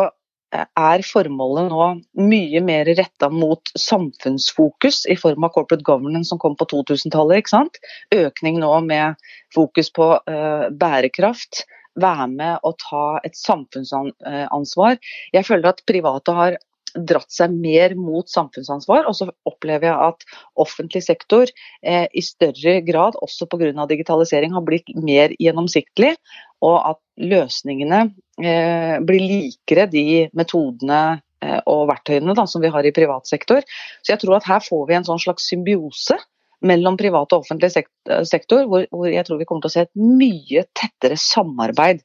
[0.53, 1.85] er formålet nå
[2.29, 7.79] mye mer retta mot samfunnsfokus i form av corporate governance som kom på 2000-tallet.
[8.13, 9.23] Økning nå med
[9.55, 11.63] fokus på uh, bærekraft.
[11.99, 14.97] Være med og ta et samfunnsansvar.
[15.33, 16.57] Jeg føler at private har
[16.93, 19.07] dratt seg mer mot samfunnsansvar.
[19.09, 20.25] Og så opplever jeg at
[20.59, 21.49] offentlig sektor
[21.81, 23.87] eh, i større grad, også pga.
[23.89, 26.15] digitalisering, har blitt mer gjennomsiktlig.
[26.63, 28.05] Og at løsningene
[28.41, 31.01] eh, blir likere de metodene
[31.43, 33.65] eh, og verktøyene da, som vi har i privat sektor.
[34.01, 36.19] Så jeg tror at her får vi en sånn slags symbiose
[36.63, 39.99] mellom privat og offentlig sektor, hvor, hvor, jeg tror vi kommer til å se et
[39.99, 41.99] mye tettere samarbeid.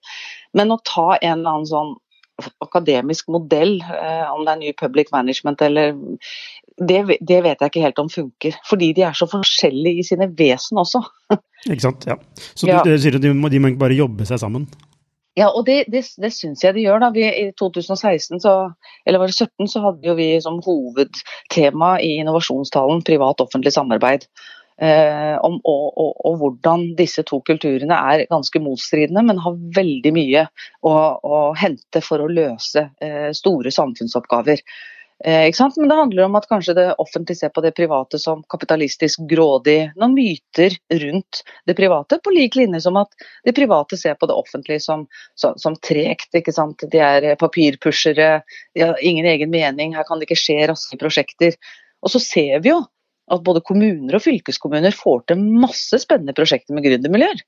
[0.59, 1.95] Men å ta en eller annen sånn
[2.65, 5.95] akademisk modell, eh, om det er ny public management eller
[6.79, 8.59] det, det, vet jeg ikke helt om funker.
[8.69, 11.03] Fordi de er så forskjellige i sine vesen også.
[11.73, 12.15] Ikke sant, ja.
[12.55, 12.85] Så ja.
[12.87, 14.69] du, sier at de de må bare jobbe seg sammen?
[15.39, 17.03] Ja, og det, det, det syns jeg de gjør.
[17.03, 17.11] da.
[17.15, 18.55] Vi, I 2016, så,
[19.07, 24.27] eller var det 2017, så hadde jo vi som hovedtema i innovasjonstalen privat-offentlig samarbeid.
[24.81, 30.13] Eh, om, og, og, og, hvordan disse to kulturene er ganske motstridende, men har veldig
[30.15, 30.45] mye
[30.87, 34.63] å, å hente for å løse eh, store samfunnsoppgaver.
[35.25, 39.25] Eh, men det handler om at kanskje det offentlige ser på det private som kapitalistisk
[39.31, 39.91] grådig.
[39.99, 43.11] Noen myter rundt det private, på lik linje som at
[43.45, 46.31] det private ser på det offentlige som, som, som tregt.
[46.39, 48.31] De er papirpushere,
[48.79, 51.59] de har ingen egen mening, her kan det ikke skje raske prosjekter.
[51.99, 52.79] Og så ser vi jo
[53.35, 57.43] at både kommuner og fylkeskommuner får til masse spennende prosjekter med gründermiljøer.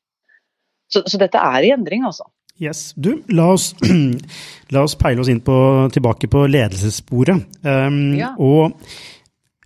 [0.90, 2.27] Så, så, dette er i endring, altså.
[2.61, 2.90] Yes.
[2.99, 3.71] Du, la oss,
[4.75, 5.55] la oss peile oss inn på,
[5.95, 7.47] tilbake på ledelsessporet.
[7.64, 8.35] Um, ja.
[8.43, 8.75] Og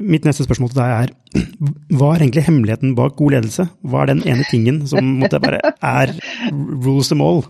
[0.05, 1.15] mitt neste spørsmål til deg er,
[1.99, 3.69] hva er egentlig hemmeligheten bak god ledelse?
[3.83, 6.15] Hva er den ene tingen som måtte bare er
[6.53, 7.43] rules them all?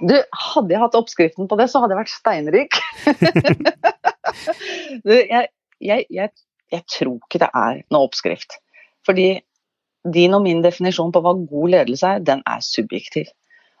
[0.00, 2.78] Du, hadde jeg hatt oppskriften på det, så hadde jeg vært steinrik.
[5.06, 5.50] du, jeg,
[5.84, 6.32] jeg, jeg
[6.72, 8.58] jeg tror ikke det er noe oppskrift.
[9.06, 9.40] Fordi
[10.14, 13.28] din og min definisjon på hva god ledelse er, den er subjektiv.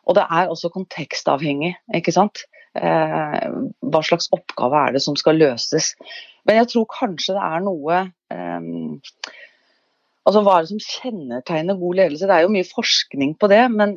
[0.08, 2.44] Og det er også kontekstavhengig, ikke sant.
[2.78, 3.46] Eh,
[3.90, 5.94] hva slags oppgave er det som skal løses.
[6.46, 8.68] Men jeg tror kanskje det er noe eh,
[10.28, 12.26] Altså hva er det som kjennetegner god ledelse?
[12.28, 13.94] Det er jo mye forskning på det, men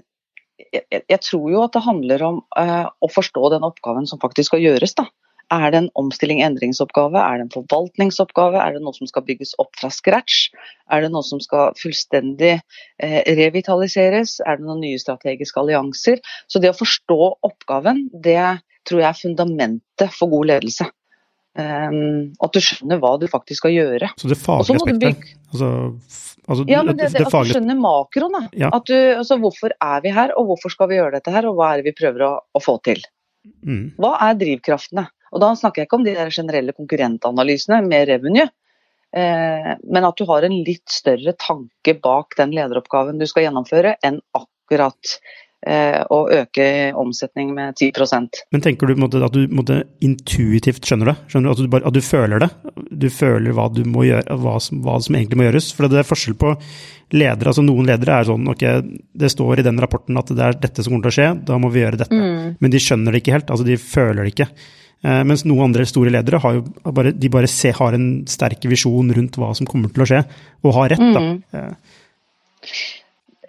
[0.71, 4.53] jeg, jeg tror jo at det handler om eh, å forstå den oppgaven som faktisk
[4.53, 4.95] skal gjøres.
[4.97, 5.09] da.
[5.53, 7.19] Er det en omstilling-endringsoppgave?
[7.19, 8.57] Er det en forvaltningsoppgave?
[8.57, 10.47] Er det noe som skal bygges opp fra scratch?
[10.89, 14.39] Er det noe som skal fullstendig eh, revitaliseres?
[14.41, 16.23] Er det noen nye strategiske allianser?
[16.49, 18.41] Så det å forstå oppgaven, det
[18.87, 20.89] tror jeg er fundamentet for god ledelse.
[21.53, 24.09] Um, at du skjønner hva du faktisk skal gjøre.
[24.17, 25.33] Så det faglige aspektet?
[25.51, 25.67] Altså,
[26.47, 28.47] altså, ja, men det, det, det at du skjønner makroen.
[28.57, 28.71] Ja.
[28.81, 31.69] Du, altså, hvorfor er vi her, og hvorfor skal vi gjøre dette her, og hva
[31.73, 33.03] er det vi prøver å, å få til?
[33.61, 33.91] Mm.
[34.01, 35.05] Hva er drivkraftene?
[35.33, 38.45] Og da snakker jeg ikke om de der generelle konkurrentanalysene med revenue,
[39.17, 43.95] eh, men at du har en litt større tanke bak den lederoppgaven du skal gjennomføre,
[44.05, 45.17] enn akkurat
[45.67, 46.67] eh, å øke
[46.99, 51.15] omsetning med 10% Men tenker du at du måtte, intuitivt skjønner det?
[51.31, 52.49] Skjønner du, at, du bare, at du føler det?
[53.03, 55.71] Du føler hva, du må gjøre, hva, som, hva som egentlig må gjøres?
[55.75, 56.53] For det er forskjell på
[57.13, 57.51] ledere.
[57.51, 58.63] altså Noen ledere er sånn ok,
[59.23, 61.59] det står i den rapporten at det er dette som kommer til å skje, da
[61.61, 62.23] må vi gjøre dette.
[62.23, 62.55] Mm.
[62.63, 64.49] Men de skjønner det ikke helt, altså de føler det ikke.
[65.03, 68.63] Eh, mens noen andre store ledere har jo bare, de bare ser, har en sterk
[68.71, 70.21] visjon rundt hva som kommer til å skje,
[70.63, 71.07] og har rett.
[71.17, 71.23] da.
[71.23, 71.41] Mm.
[71.59, 72.73] Eh.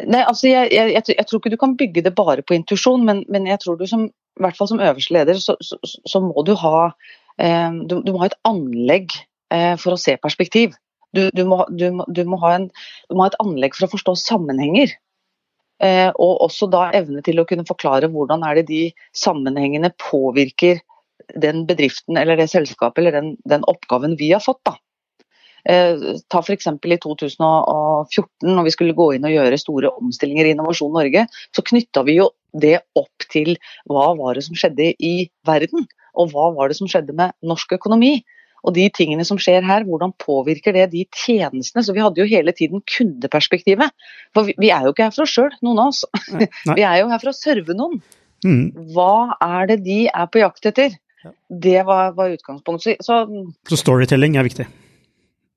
[0.03, 3.23] Nei, altså jeg, jeg, jeg, tror ikke du kan bygge det bare på intuisjon, men,
[3.31, 6.43] men, jeg tror du som, i hvert fall som øverste leder, så, så, så må
[6.47, 6.89] du ha
[7.39, 9.15] eh, du, du, må ha et anlegg
[9.55, 10.75] eh, for å se perspektiv.
[11.15, 12.69] Du, du, må, du, må, ha en,
[13.07, 14.97] du må ha et anlegg for å forstå sammenhenger.
[15.83, 18.83] Eh, og også da evne til å kunne forklare hvordan er det de
[19.15, 20.83] sammenhengene påvirker
[21.41, 24.63] den bedriften eller det selskapet eller den, den oppgaven vi har fått.
[24.67, 24.75] da.
[25.65, 26.67] Eh, ta f.eks.
[26.69, 31.65] i 2014, når vi skulle gå inn og gjøre store omstillinger i Innovasjon Norge, så
[31.65, 33.57] knytta vi jo det opp til
[33.91, 35.15] hva var det som skjedde i
[35.49, 38.19] verden, og hva var det som skjedde med norsk økonomi.
[38.65, 41.83] Og de tingene som skjer her, hvordan påvirker det de tjenestene?
[41.85, 43.93] Så vi hadde jo hele tiden kundeperspektivet.
[44.37, 46.05] For vi, er jo ikke her for oss sjøl, noen av oss.
[46.39, 46.77] Nei.
[46.79, 48.01] Vi er jo her for å serve noen.
[48.45, 48.71] Mm.
[48.95, 50.97] Hva er det de er på jakt etter?
[51.49, 53.05] Det var, var utgangspunktet.
[53.05, 53.25] Så
[53.69, 54.69] Så storytelling er viktig.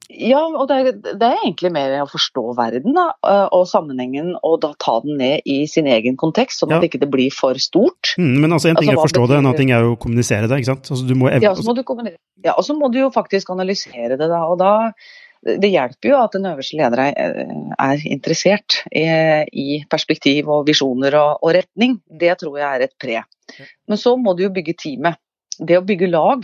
[0.09, 4.33] Ja, og det er, det er egentlig mer å forstå verden da, øh, og sammenhengen,
[4.45, 6.87] og da ta den ned i sin egen kontekst, sånn at Ja.
[6.87, 8.13] ikke det blir for stort.
[8.17, 9.97] Mm, men altså, en ting Altså, er å forstå det, en annen ting er å
[9.99, 10.59] kommunisere det.
[10.61, 10.91] ikke sant?
[10.91, 12.17] Altså, du må ev- Ja, så må du kommunisere.
[12.43, 14.43] Ja, og så må du jo faktisk analysere det, da.
[14.47, 14.91] Og da
[15.45, 17.13] Det hjelper jo at den øverste leder er,
[17.79, 19.03] er interessert i,
[19.53, 22.01] i perspektiv og visjoner og, og retning.
[22.09, 23.21] Det tror jeg er et pre.
[23.87, 25.15] Men så må du jo bygge teamet.
[25.59, 26.41] Det å bygge lag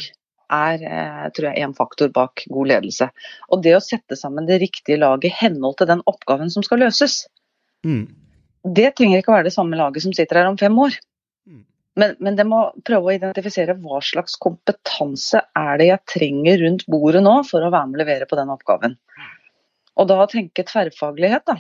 [0.54, 3.10] er eh, tror jeg, en faktor bak god ledelse.
[3.50, 6.84] Og det å sette sammen det riktige laget i henhold til den oppgaven som skal
[6.86, 7.24] løses,
[7.88, 8.06] mm.
[8.78, 10.98] det trenger ikke å være det samme laget som sitter her om fem år.
[11.50, 11.64] Mm.
[12.00, 16.88] Men, men det må prøve å identifisere hva slags kompetanse er det jeg trenger rundt
[16.92, 18.98] bordet nå for å være med og levere på den oppgaven.
[19.94, 21.60] Og da tenke tverrfaglighet, da.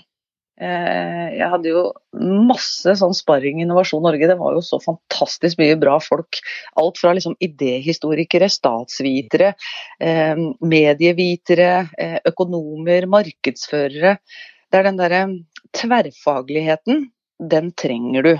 [0.61, 1.81] Eh, Jeg hadde jo
[2.13, 4.27] masse sånn sparring i Innovasjon Norge.
[4.29, 6.37] Det var jo så fantastisk mye bra folk.
[6.79, 9.53] Alt fra liksom idéhistorikere, statsvitere,
[9.99, 14.17] eh, medievitere, eh, økonomer, markedsførere.
[14.69, 15.23] Det er den derre
[15.73, 18.33] tverrfagligheten, den trenger du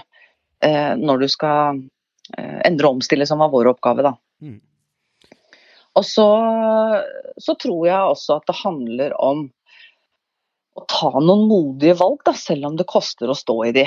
[0.63, 1.82] når du skal
[2.63, 4.13] endre og omstille, som var vår oppgave, da.
[4.39, 4.62] Mm.
[5.99, 6.28] Og så,
[7.36, 9.49] så tror jeg også at det handler om
[10.73, 13.86] å ta noen modige valg, da, selv om det koster å stå i de.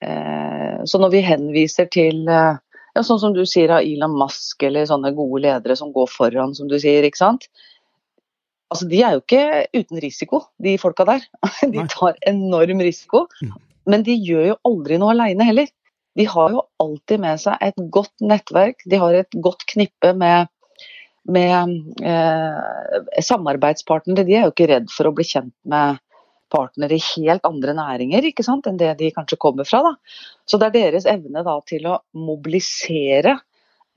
[0.00, 2.56] Eh, så når vi henviser til eh,
[2.94, 6.54] ja, sånn som du sier av Elon Musk eller sånne gode ledere som går foran,
[6.56, 7.48] som du sier, ikke sant.
[8.72, 9.44] Altså, de er jo ikke
[9.76, 11.24] uten risiko, de folka der.
[11.74, 13.26] De tar enorm risiko.
[13.42, 13.54] Mm.
[13.90, 15.68] Men de gjør jo aldri noe aleine heller.
[16.16, 20.48] De har jo alltid med seg et godt nettverk, de har et godt knippe med,
[21.26, 21.74] med
[22.06, 24.24] eh, samarbeidspartnere.
[24.26, 25.98] De er jo ikke redd for å bli kjent med
[26.52, 29.82] partnere i helt andre næringer ikke sant, enn det de kanskje kommer fra.
[29.86, 29.94] Da.
[30.48, 33.38] Så det er deres evne da, til å mobilisere,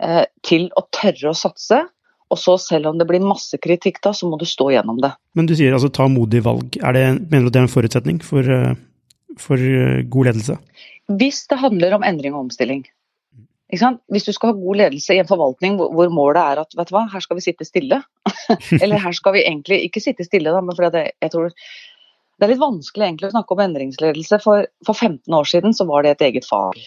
[0.01, 1.83] eh, til å tørre å satse.
[2.27, 5.13] Og så selv om det blir masse kritikk, da, så må du stå gjennom det.
[5.37, 6.75] Men du sier altså ta modige valg.
[6.83, 8.75] Er det, mener du det er en forutsetning for, eh,
[9.39, 10.57] for eh, god ledelse?
[11.07, 12.83] Hvis det handler om endring og omstilling.
[13.67, 13.99] Ikke sant?
[14.11, 16.95] Hvis du skal ha god ledelse i en forvaltning hvor, målet er at vet du
[16.95, 17.99] hva, her skal vi sitte stille.
[18.81, 21.51] Eller her skal vi egentlig ikke sitte stille, da, men fordi det, jeg tror
[22.37, 24.39] det er litt vanskelig egentlig å snakke om endringsledelse.
[24.43, 26.77] For, for 15 år siden så var det et eget fag.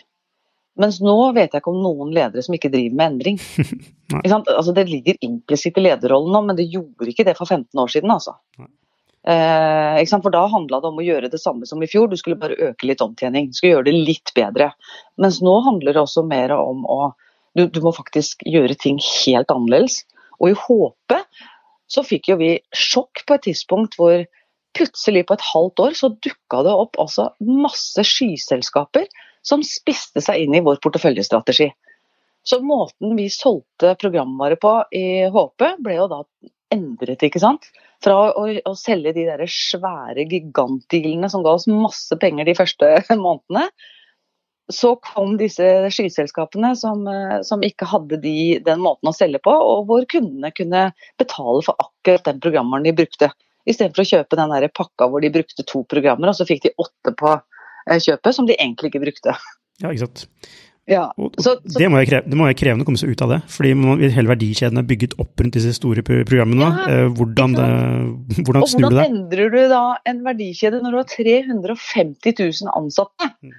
[0.80, 3.40] Mens nå vet jeg ikke om noen ledere som ikke driver med endring.
[4.10, 7.92] Altså, det ligger implisitt i lederrollen nå, men det gjorde ikke det for 15 år
[7.92, 8.10] siden.
[8.10, 8.32] altså.
[9.22, 10.00] Eh?
[10.10, 12.58] For da handla det om å gjøre det samme som i fjor, du skulle bare
[12.58, 13.52] øke litt omtjening.
[13.52, 14.72] Du skulle gjøre det litt bedre.
[15.22, 17.12] Mens nå handler det også mer om å
[17.54, 20.02] du, du må faktisk gjøre ting helt annerledes.
[20.42, 21.46] Og i håpet
[21.90, 24.22] så fikk jo vi sjokk på et tidspunkt hvor
[24.76, 29.09] plutselig på et halvt år så dukka det opp altså masse skyselskaper
[29.46, 31.70] som spiste seg inn i vår porteføljestrategi.
[32.44, 36.22] Så måten vi solgte programvare på i HP ble jo da
[36.72, 37.66] endret, ikke sant.
[38.04, 42.92] Fra å, å selge de der svære gigantdealene som ga oss masse penger de første
[43.24, 43.66] månedene,
[44.70, 47.02] så kom disse skyselskapene som,
[47.42, 50.85] som ikke hadde de, den måten å selge på, og hvor kundene kunne
[51.18, 53.33] betale for akkurat den programvaren de brukte.
[53.68, 56.75] Istedenfor å kjøpe den der pakka hvor de brukte to programmer, og så fikk de
[56.81, 59.37] åtte på eh, kjøpet som de egentlig ikke brukte.
[59.81, 60.27] Ja, ikke sant.
[60.90, 61.05] Ja.
[61.16, 63.23] Og, og Så- så- det, må kreve, det må være krevende å komme seg ut
[63.23, 66.66] av det, fordi man, hele verdikjeden er bygget opp rundt disse store programmene.
[66.66, 67.68] Ja, eh, hvordan, det,
[68.44, 69.05] hvordan snur du det?
[69.05, 73.31] hvordan endrer du da en verdikjede når du har 350 000 ansatte?
[73.44, 73.55] Mm.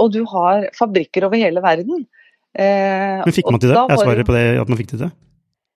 [0.00, 2.06] Og du har fabrikker over hele verden.
[2.56, 3.76] Eh, Men fikk man til det?
[3.76, 5.10] Jeg Er svaret på det at man fikk til det?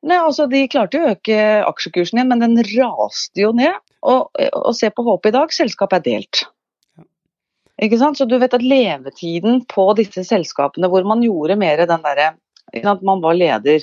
[0.04, 3.76] Nei, altså De klarte jo å øke aksjekursen igjen, men den raste jo ned.
[4.04, 6.42] Og, og se på HP i dag, selskapet er delt.
[7.82, 8.18] Ikke sant?
[8.20, 12.34] Så du vet at levetiden på disse selskapene hvor man gjorde mer den derre?
[12.84, 13.82] Man var leder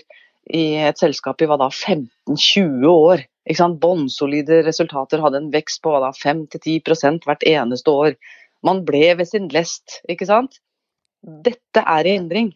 [0.51, 3.25] i et selskap i hva da, 15-20 år.
[3.47, 3.81] Ikke sant?
[3.81, 8.15] Bånnsolide resultater hadde en vekst på hva da, 5-10% hvert eneste år.
[8.65, 10.61] Man ble ved sin lest, ikke sant.
[11.21, 12.51] Dette er i endring.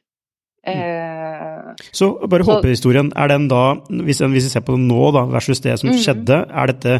[0.65, 5.25] Eh, Så bare håpehistorien, er den da, hvis, hvis vi ser på det nå da,
[5.29, 5.97] versus det som mm.
[6.01, 6.95] skjedde, er dette,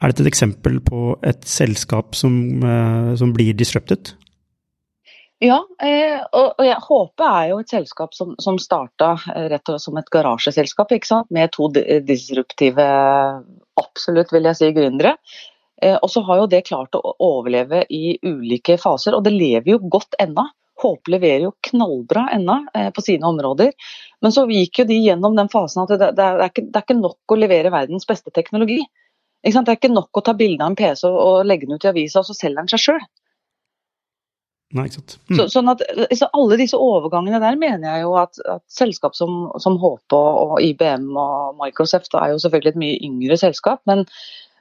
[0.00, 4.14] er dette et eksempel på et selskap som, eh, som blir disruptet?
[5.44, 9.84] Ja, eh, og, jeg håper er jo et selskap som, som starta rett og slett
[9.84, 11.28] som et garasjeselskap, ikke sant?
[11.34, 12.86] med to disruptive,
[13.76, 15.18] absolutt vil jeg si, gründere.
[15.82, 19.74] Eh, og så har jo det klart å overleve i ulike faser, og det lever
[19.74, 20.46] jo godt ennå.
[20.82, 23.72] HP leverer jo knallbra ennå eh, på sine områder.
[24.24, 26.86] Men så gikk jo de gjennom den fasen at det, det, er, ikke, det er
[26.86, 28.82] ikke nok å levere verdens beste teknologi.
[29.46, 31.92] Det er ikke nok å ta bilde av en PC og legge den ut i
[31.92, 33.04] avisa, og så selger den seg sjøl.
[34.74, 35.12] Nei, ikke sant.
[35.30, 35.36] Mm.
[35.38, 35.82] Så, sånn at
[36.18, 40.56] så Alle disse overgangene der mener jeg jo at, at selskap som, som HP og
[40.64, 44.02] IBM og Microsoft er jo selvfølgelig et mye yngre selskap, men,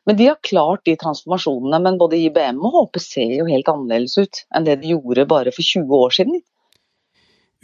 [0.06, 1.80] men de har klart de transformasjonene.
[1.82, 5.54] Men både IBM og HP ser jo helt annerledes ut enn det de gjorde bare
[5.56, 6.42] for 20 år siden.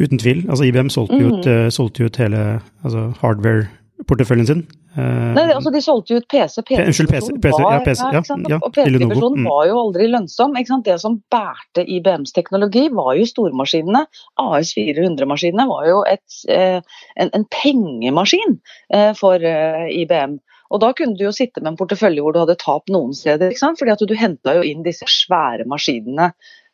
[0.02, 0.46] Uten tvil.
[0.50, 1.72] Altså IBM solgte jo ut, mm.
[1.74, 2.46] solgte ut hele
[2.84, 6.58] altså hardware-porteføljen sin Uh, Nei, altså De solgte jo ut PC.
[6.68, 7.28] PC Unnskyld, PC,
[7.64, 9.48] var, ja, PC, ja, PC-divisjonen mm.
[9.48, 10.58] var jo aldri lønnsom.
[10.84, 14.04] Det som bærte IBMs teknologi, var jo stormaskinene.
[14.44, 18.60] AS400-maskinene var jo et, uh, en, en, pengemaskin
[19.16, 20.42] for IBM.
[20.72, 23.52] Og Da kunne du jo sitte med en portefølje hvor du hadde tap noen steder.
[23.52, 23.80] ikke sant?
[23.80, 26.32] Fordi at Du henta jo inn disse svære maskinene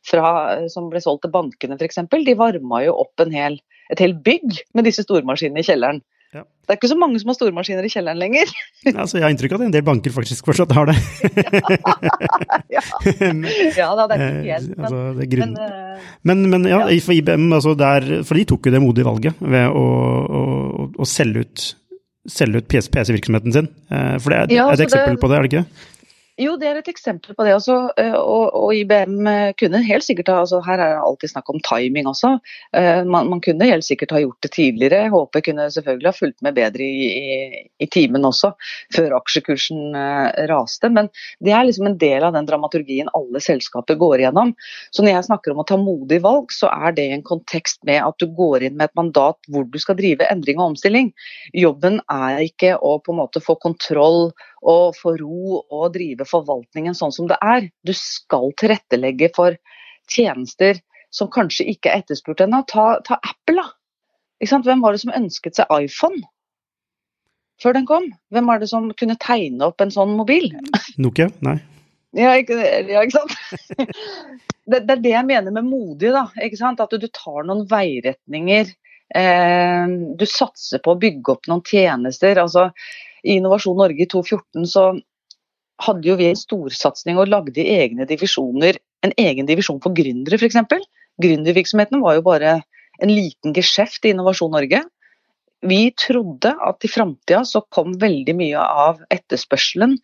[0.08, 0.28] fra,
[0.72, 2.04] som ble solgt til bankene f.eks.
[2.12, 3.58] De varma jo opp en hel,
[3.92, 6.04] et helt bygg med disse stormaskinene i kjelleren.
[6.36, 6.44] Ja.
[6.44, 8.50] Det er ikke så mange som har stormaskiner i kjelleren lenger.
[9.02, 10.98] altså, jeg har inntrykk av at en del banker faktisk fortsatt har det.
[12.76, 12.84] ja.
[13.80, 16.82] ja da, det er ikke helt men, altså, det er men, uh, men, men, ja,
[17.04, 19.86] for IBM, altså der, for de tok jo det modige valget ved å,
[20.42, 21.68] å, å selge ut,
[22.32, 23.70] selge ut PC-virksomheten sin.
[23.92, 25.94] Uh, for det er, ja, er et eksempel det, på det, er det ikke?
[26.38, 27.76] Jo, det er et eksempel på det også.
[27.98, 31.48] Eh, og, og IBM eh, kunne helt sikkert ha altså Her er det alltid snakk
[31.50, 32.36] om timing også.
[32.78, 35.08] Eh, man, man, kunne helt sikkert ha gjort det tidligere.
[35.10, 38.52] HP kunne selvfølgelig ha fulgt med bedre i, i, i timen også,
[38.94, 39.98] før aksjekursen
[40.52, 40.92] raste.
[40.94, 41.10] Men
[41.42, 44.54] det er liksom en del av den dramaturgien alle selskaper går igjennom.
[44.94, 48.04] Så når jeg snakker om å ta modig valg, så er det en kontekst med
[48.04, 51.10] at du går inn med et mandat hvor du skal drive endring og omstilling.
[51.58, 54.28] Jobben er ikke å på en måte få kontroll
[54.68, 57.70] og få ro og drive forvaltningen sånn som det er.
[57.88, 59.56] Du skal tilrettelegge for
[60.12, 60.82] tjenester
[61.14, 62.64] som kanskje ikke er etterspurt ennå.
[62.70, 64.58] Ta, ta, Apple, da.
[64.66, 66.22] Hvem var det som ønsket seg iPhone
[67.62, 68.12] før den kom?
[68.34, 70.52] Hvem var det som kunne tegne opp en sånn mobil?
[71.04, 71.32] Nokia?
[71.46, 71.58] Nei.
[72.18, 73.34] Ja, ikke, ja, ikke sant?
[74.70, 76.12] det, det, er det jeg mener med modig.
[76.16, 76.84] da, ikke sant?
[76.84, 78.76] At du tar noen veiretninger.
[79.16, 82.40] Eh, du satser på å bygge opp noen tjenester.
[82.44, 82.70] altså
[83.28, 84.88] i Innovasjon Norge i 2014 så
[85.84, 88.80] hadde jo vi en storsatsing og lagde egne divisjoner.
[89.06, 90.88] En egen divisjon for gründere, f.eks.
[91.22, 92.60] Gründervirksomheten var jo bare
[93.04, 94.82] en liten geskjeft i Innovasjon Norge.
[95.66, 99.96] Vi trodde at i framtida så kom veldig mye av etterspørselen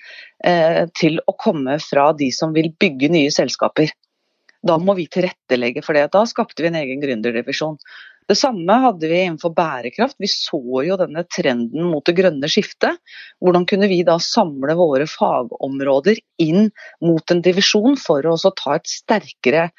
[0.45, 3.93] eh, til å komme fra de som vil bygge nye selskaper.
[4.63, 6.07] Da må vi tilrettelegge for det.
[6.13, 7.77] Da skapte vi en egen gründerdivisjon.
[8.29, 10.17] Det samme hadde vi innenfor bærekraft.
[10.21, 12.99] Vi så jo denne trenden mot det grønne skiftet.
[13.43, 16.71] Hvordan kunne vi da samle våre fagområder inn
[17.03, 19.69] mot en divisjon for å ta et sterkere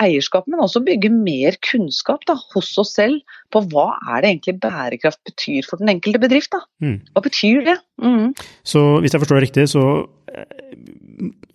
[0.00, 3.20] eierskap, men også bygge mer kunnskap da, hos oss selv
[3.52, 6.52] på hva er det egentlig bærekraft betyr for den enkelte bedrift.
[6.54, 6.62] Da.
[6.80, 6.98] Mm.
[7.12, 7.76] Hva betyr det?
[8.00, 8.32] Mm.
[8.64, 9.84] Så hvis jeg forstår det riktig, så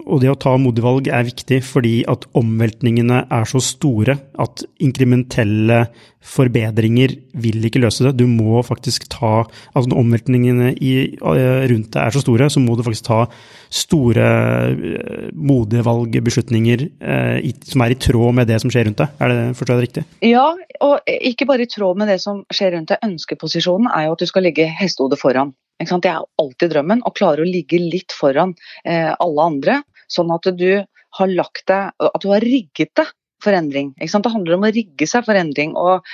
[0.05, 4.61] og det å ta modige valg er viktig fordi at omveltningene er så store at
[4.83, 5.85] inkrementelle
[6.25, 8.15] forbedringer vil ikke løse det.
[8.19, 12.61] Du må faktisk ta Altså når omveltningene i, eh, rundt deg er så store, så
[12.63, 13.25] må du faktisk ta
[13.69, 14.25] store,
[14.71, 19.09] eh, modige valg, eh, som er i tråd med det som skjer rundt deg.
[19.19, 20.05] Er det, forstår jeg det riktig?
[20.21, 22.97] Ja, og ikke bare i tråd med det som skjer rundt deg.
[23.03, 25.53] Ønskeposisjonen er jo at du skal ligge hestehodet foran.
[25.79, 28.55] Det er alltid drømmen, å klare å ligge litt foran
[28.87, 29.81] eh, alle andre.
[30.07, 30.85] Sånn at du
[31.19, 33.11] har lagt deg, at du har rigget deg
[33.43, 33.93] for endring.
[33.99, 35.75] Det handler om å rigge seg for endring.
[35.77, 36.05] Og,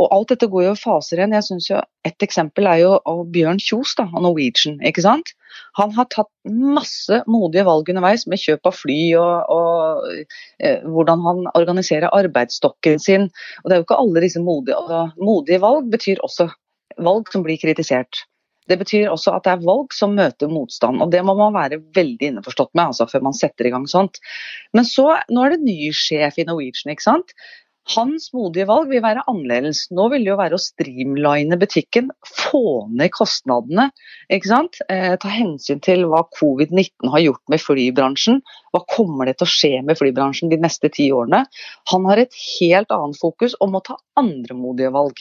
[0.00, 1.36] og alt dette går jo i faser igjen.
[1.36, 2.96] Jeg synes jo Et eksempel er jo
[3.30, 4.80] Bjørn Kjos av Norwegian.
[4.82, 5.34] ikke sant?
[5.78, 10.08] Han har tatt masse modige valg underveis med kjøp av fly og, og
[10.58, 13.28] eh, hvordan han organiserer arbeidsstokken sin.
[13.62, 16.48] Og Det er jo ikke alle disse modige, modige valg betyr også
[16.98, 18.24] valg som blir kritisert.
[18.70, 21.80] Det betyr også at det er valg som møter motstand, og det må man være
[21.96, 24.20] veldig innforstått med altså, før man setter i gang sånt.
[24.76, 27.34] Men så, nå er det ny sjef i Norwegian, ikke sant.
[27.90, 29.88] Hans modige valg vil være annerledes.
[29.90, 33.88] Nå vil det jo være å streamline butikken, få ned kostnadene.
[34.30, 34.78] ikke sant?
[34.86, 38.38] Eh, ta hensyn til hva covid-19 har gjort med flybransjen.
[38.70, 41.42] Hva kommer det til å skje med flybransjen de neste ti årene?
[41.90, 45.18] Han har et helt annet fokus om å ta andre modige valg.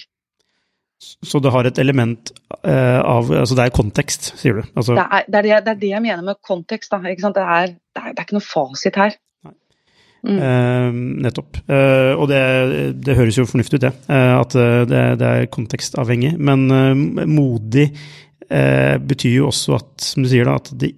[1.02, 2.30] Så det har et element
[2.62, 4.62] uh, av Altså det er kontekst, sier du?
[4.78, 6.94] Altså, det, er, det, er det, det, er, det, jeg mener med kontekst.
[6.94, 7.38] Da, ikke sant?
[7.40, 9.18] Det, er, det, er, ikke noe fasit her.
[10.22, 10.38] Mm.
[10.38, 11.62] Uh, nettopp.
[11.66, 13.94] Uh, og det, høres jo fornuftig ut, det.
[14.12, 14.58] at
[14.92, 16.36] det, er kontekstavhengig.
[16.38, 16.68] Men
[17.30, 17.90] modig
[18.52, 20.92] betyr jo også at, som du sier, da, at det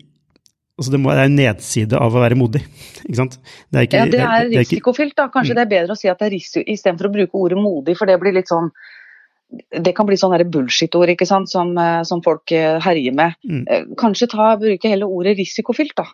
[0.73, 2.63] Altså det, må, det er en nedside av å være modig,
[3.05, 3.35] ikke sant?
[3.69, 5.27] Det er, ikke, ja, det er det, risikofylt, da.
[5.29, 5.59] Kanskje mm.
[5.59, 8.09] det er bedre å si at det er risiko istedenfor å bruke ordet modig, for
[8.09, 8.71] det blir litt sånn
[9.53, 13.35] det kan bli sånn bullshit-ord ikke sant, som, eh, som, folk eh, herjer med.
[13.45, 13.65] Mm.
[13.67, 15.95] Eh, kanskje ta, bruke hele ordet risikofylt.
[15.99, 16.07] da.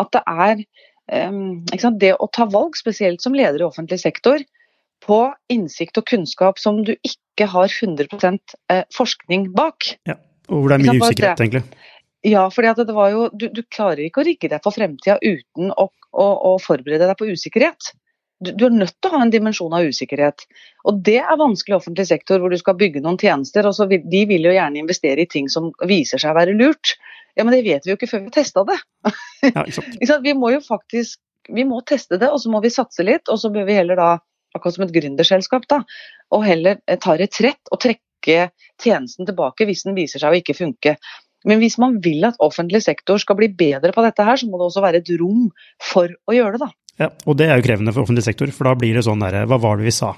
[0.00, 0.64] At det er
[1.30, 4.42] um, sant, det å ta valg, spesielt som leder i offentlig sektor,
[5.04, 5.18] på
[5.52, 8.54] innsikt og kunnskap som du ikke har 100%
[8.96, 9.90] forskning bak.
[10.08, 10.16] Ja,
[10.48, 11.64] Og hvor det er mye usikkerhet, egentlig.
[12.24, 15.68] Ja, for det var jo, du, du, klarer ikke å rigge deg for fremtida uten
[15.76, 17.90] å, å, å, forberede deg på usikkerhet.
[18.44, 20.44] Du, er nødt til å ha en dimensjon av usikkerhet.
[20.88, 23.66] Og det er vanskelig i offentlig sektor, hvor du skal bygge noen tjenester.
[23.68, 26.96] og vil, De vil jo gjerne investere i ting som viser seg å være lurt.
[27.34, 28.78] Ja, Men det vet vi jo ikke før vi har testa det.
[29.48, 33.28] Ja, vi må jo faktisk vi må teste det, og så må vi satse litt.
[33.28, 34.08] Og så bør vi heller da,
[34.56, 35.82] akkurat som et gründerselskap, da,
[36.34, 38.48] og heller ta retrett og trekke
[38.80, 40.96] tjenesten tilbake hvis den viser seg å ikke funke.
[41.44, 44.56] Men hvis man vil at offentlig sektor skal bli bedre på dette her, så må
[44.56, 45.50] det også være et rom
[45.82, 46.83] for å gjøre det, da.
[47.00, 49.42] Ja, og det er jo krevende for offentlig sektor, for da blir det sånn derre
[49.50, 50.12] Hva var det vi sa?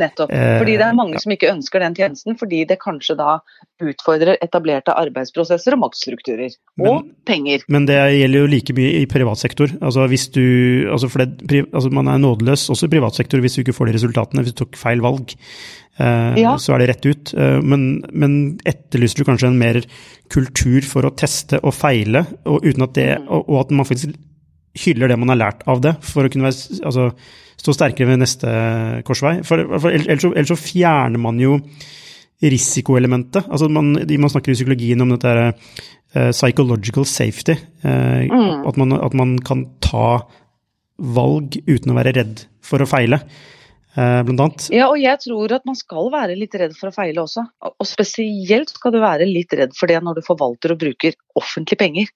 [0.00, 0.30] Nettopp.
[0.32, 3.36] Fordi det er mange eh, som ikke ønsker den tjenesten, fordi det kanskje da
[3.84, 6.54] utfordrer etablerte arbeidsprosesser og maktstrukturer.
[6.80, 7.62] Men, og penger.
[7.70, 9.74] Men det gjelder jo like mye i privat sektor.
[9.78, 10.42] Altså hvis du
[10.90, 13.90] altså for det, altså Man er nådeløs også i privat sektor hvis du ikke får
[13.90, 15.36] de resultatene, hvis du tok feil valg.
[16.00, 16.56] Eh, ja.
[16.58, 17.34] Så er det rett ut.
[17.36, 19.82] Eh, men, men, etterlyser du kanskje en mer
[20.32, 23.30] kultur for å teste og feile, og, uten at det, mm.
[23.30, 24.18] og, og at man faktisk
[24.78, 27.10] hyller det man har lært av det, for å kunne være, altså,
[27.60, 28.50] stå sterkere ved neste
[29.06, 29.40] korsvei.
[29.46, 31.58] For, for ellers, så, ellers, så, fjerner man jo
[32.40, 33.50] risikoelementet.
[33.52, 37.58] Altså man, man snakker i psykologien om dette uh, psychological safety.
[37.84, 38.66] Uh, mm.
[38.70, 40.22] at, man, at, man, kan ta
[41.00, 43.20] valg uten å være redd for å feile.
[43.90, 44.68] Uh, blant annet.
[44.72, 47.44] Ja, og jeg tror at man skal være litt redd for å feile også.
[47.74, 51.82] Og spesielt skal du være litt redd for det når du forvalter og bruker offentlige
[51.82, 52.12] penger.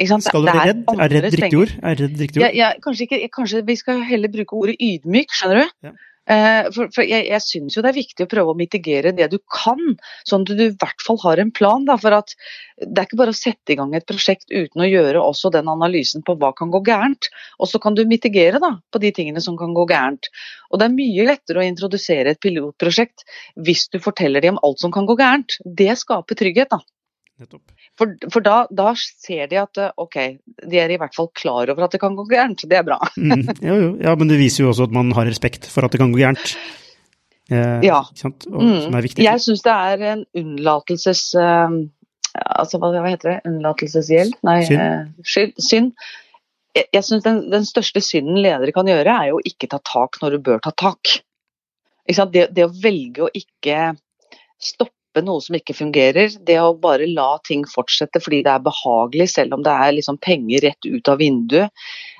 [0.00, 0.84] Skal du bli redd?
[0.96, 1.72] Er redd riktig ord?
[1.84, 2.46] Redd riktig ord?
[2.46, 5.90] Ja, ja, kanskje, ikke, kanskje, vi skal heller bruke ordet ydmyk, skjønner du.
[5.90, 5.96] Ja.
[6.30, 9.26] Uh, for, for, jeg, jeg syns jo det er viktig å prøve å mitigere det
[9.32, 9.80] du kan,
[10.28, 11.86] sånn at du i hvert fall har en plan.
[11.88, 12.36] Da, for at
[12.78, 15.70] Det er ikke bare å sette i gang et prosjekt uten å gjøre også den
[15.72, 17.30] analysen på hva kan gå gærent.
[17.58, 20.30] Og så kan du mitigere da, på de tingene som kan gå gærent.
[20.70, 23.26] Og Det er mye lettere å introdusere et pilotprosjekt
[23.58, 25.58] hvis du forteller dem om alt som kan gå gærent.
[25.64, 26.70] Det skaper trygghet.
[26.70, 26.84] da.
[27.98, 30.16] For, for da, da, ser de at ok,
[30.68, 32.66] de er i hvert fall klar over at det kan gå gærent.
[32.68, 32.98] Det er bra.
[33.16, 33.90] mm, jo, jo.
[34.04, 36.20] Ja, men det viser jo også at man har respekt for at det kan gå
[36.20, 36.54] gærent.
[37.50, 38.02] Eh, ja.
[38.24, 38.98] Og, mm.
[39.18, 41.30] Jeg syns det er en unnlatelses...
[41.34, 41.80] Uh,
[42.44, 43.38] altså, hva, heter det?
[43.50, 44.36] Unnlatelsesgjeld?
[44.46, 44.84] Nei, synd.
[45.24, 45.90] Uh, synd.
[46.76, 50.20] Jeg, jeg syns den, den, største synden ledere kan gjøre, er jo ikke ta tak
[50.22, 51.18] når du bør ta tak.
[52.06, 53.92] Det, det å velge å ikke
[54.60, 56.30] stoppe stoppe noe som ikke fungerer.
[56.46, 60.18] Det å bare la ting fortsette fordi det er behagelig, selv om det er liksom
[60.18, 61.70] penger rett ut av vinduet.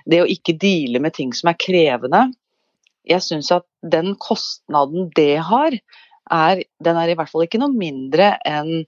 [0.07, 2.33] Det å ikke deale med ting som er krevende.
[3.07, 5.73] Jeg syns at den kostnaden det har,
[6.31, 8.85] er, den er i hvert fall ikke noe mindre enn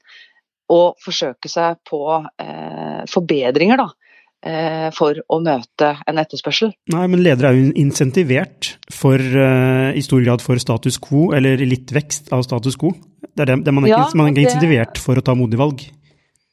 [0.70, 2.03] å forsøke seg på
[2.40, 3.90] eh, forbedringer, da.
[4.43, 6.72] Eh, for å møte en etterspørsel.
[6.90, 11.62] Nei, men ledere er jo insentivert for, uh, i stor grad for status quo, eller
[11.62, 12.90] litt vekst av status quo.
[13.22, 15.36] Det er det, det man, er ja, ikke, man er ikke insentivert for å ta
[15.38, 15.84] modige valg.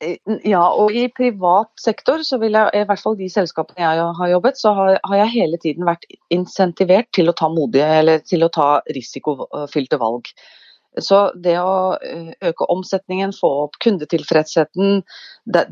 [0.06, 4.06] Eh, ja, og i privat sektor, så vil jeg, i hvert fall de selskapene jeg
[4.22, 8.22] har jobbet, så har, har jeg hele tiden vært insentivert til å ta modige, eller
[8.22, 10.30] til å ta risikofylte valg.
[10.98, 15.04] Så det å eh, øke omsetningen, få opp kundetilfredsheten,
[15.46, 15.66] det,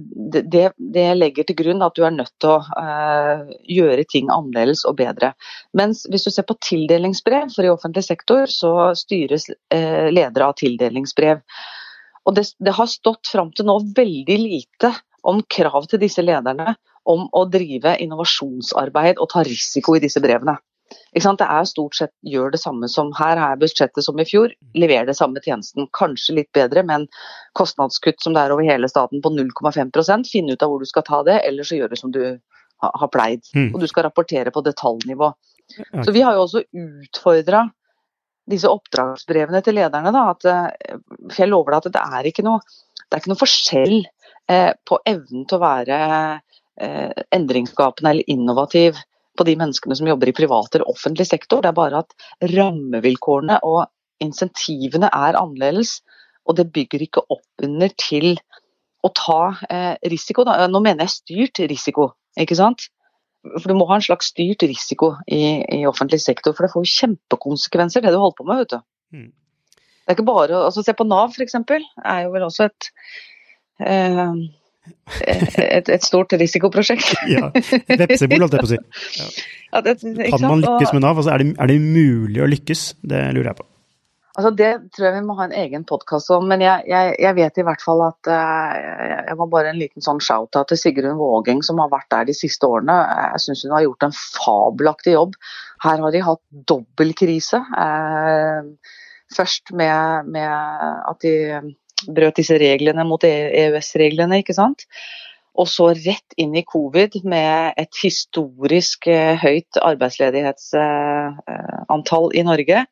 [0.53, 4.86] det, det, legger til grunn at du er nødt til å uh, gjøre ting annerledes
[4.88, 5.32] og bedre.
[5.78, 10.57] Mens hvis du ser på tildelingsbrev, for i offentlig sektor så styres uh, ledere av
[10.61, 11.41] tildelingsbrev.
[12.28, 14.93] Og det, det har stått fram til nå veldig lite
[15.28, 20.57] om krav til disse lederne om å drive innovasjonsarbeid og ta risiko i disse brevene.
[20.88, 24.53] Det er stort sett gjør det samme som her, her er budsjettet som i fjor.
[24.77, 27.07] Leverer det samme tjenesten, kanskje litt bedre, men
[27.57, 31.05] kostnadskutt som det er over hele staten på 0,5% Finn ut av hvor du skal
[31.07, 32.21] ta det, eller så gjør det som du
[32.77, 33.43] har pleid.
[33.55, 33.71] Mm.
[33.73, 35.31] Og du skal rapportere på detaljnivå.
[36.05, 37.65] Så vi har jo også utfordra
[38.47, 40.13] disse oppdragsbrevene til lederne.
[40.15, 40.99] Da, at, eh,
[41.35, 42.61] jeg lover at det er ikke noe,
[43.03, 43.97] det er ikke noe forskjell
[44.47, 45.99] eh, på evnen til å være
[46.79, 49.01] eh, endringsskapende eller innovativ
[49.38, 51.61] på de menneskene som jobber i privat eller offentlig sektor.
[51.63, 52.15] Det er bare at
[52.53, 53.85] rammevilkårene og
[54.23, 55.99] insentivene er annerledes.
[56.47, 58.38] Og det bygger ikke opp under til
[59.05, 60.45] å ta eh, risiko.
[60.47, 60.59] Da.
[60.71, 62.88] Nå mener jeg styrt risiko, ikke sant.
[63.47, 66.83] For du må ha en slags styrt risiko i, i offentlig sektor, for det får
[66.83, 68.63] jo kjempekonsekvenser, det du holder på med.
[68.63, 68.79] vet du.
[69.15, 69.29] Mm.
[70.07, 71.55] Det er ikke bare, altså Se på Nav, f.eks.
[71.59, 72.89] er jo vel også et
[73.83, 74.39] eh,
[75.27, 77.13] et, et stort risikoprosjekt.
[77.35, 77.49] ja.
[77.53, 78.81] Vepsebol, holdt jeg på å si.
[79.21, 79.29] Ja.
[79.67, 81.17] Ja, det, kan man lykkes med Nav?
[81.19, 82.83] Altså, er, det, er, det, mulig å lykkes?
[83.03, 83.65] Det lurer jeg på.
[84.38, 87.35] Altså, det tror jeg vi må ha en egen podkast om, men jeg, jeg, jeg,
[87.35, 88.75] vet i hvert fall at uh,
[89.27, 92.38] Jeg må bare en liten sånn shout-out til Sigrun Vågeng som har vært der de
[92.38, 92.95] siste årene.
[93.33, 95.35] Jeg syns hun har gjort en fabelaktig jobb.
[95.83, 97.59] Her har de hatt dobbeltkrise.
[97.75, 98.71] Uh,
[99.35, 101.35] først med, med at de
[102.05, 104.85] brøt disse reglene mot EØS-reglene, ikke sant.
[105.57, 112.85] Og så rett inn i covid med et historisk eh, høyt arbeidsledighetsantall i Norge.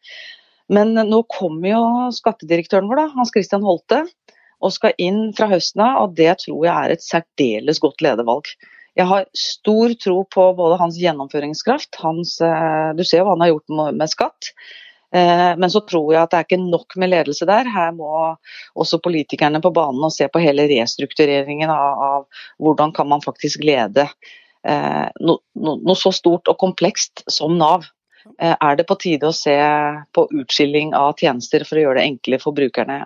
[0.73, 4.05] Men nå kommer jo skattedirektøren vår, da, Hans Christian Holte,
[4.65, 6.01] og skal inn fra høsten av.
[6.07, 8.45] Og det tror jeg er et særdeles godt ledervalg.
[8.97, 13.53] Jeg har stor tro på både hans gjennomføringskraft, hans, eh, du ser hva han har
[13.53, 14.53] gjort med skatt, Eh,
[15.15, 17.69] men så tror jeg at det er ikke nok med ledelse der.
[17.71, 18.09] Her må
[18.75, 23.63] også politikerne på banen og se på hele restruktureringen av, av hvordan kan man faktisk
[23.63, 24.09] lede
[24.65, 27.87] eh, no, no, noe så stort og komplekst som Nav.
[28.39, 29.55] Eh, er det på tide å se
[30.15, 32.99] på utskilling av tjenester for å gjøre det enklere for brukerne?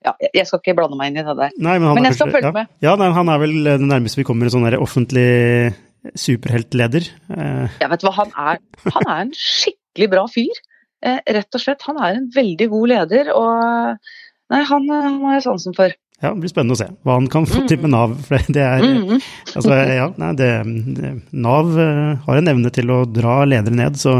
[0.00, 1.54] ja, jeg skal ikke blande meg inn i det der.
[1.60, 2.56] Nei, men, men, jeg skal følge ja.
[2.56, 2.72] med.
[2.80, 5.74] Ja, nei, Han er vel det nærmeste vi kommer en sånn offentlig
[6.16, 7.10] superheltleder.
[7.28, 10.62] Ja, vet du hva, han er, han er en skikkelig bra fyr.
[11.00, 15.38] Eh, rett og slett, han er en veldig god leder, og nei, han, han har
[15.38, 15.94] jeg sansen for.
[16.20, 18.12] Ja, Det blir spennende å se hva han kan få til med Nav.
[18.26, 19.14] for det er, mm.
[19.56, 20.50] altså, ja, nei, det,
[20.98, 24.18] det, Nav uh, har en evne til å dra ledere ned, så,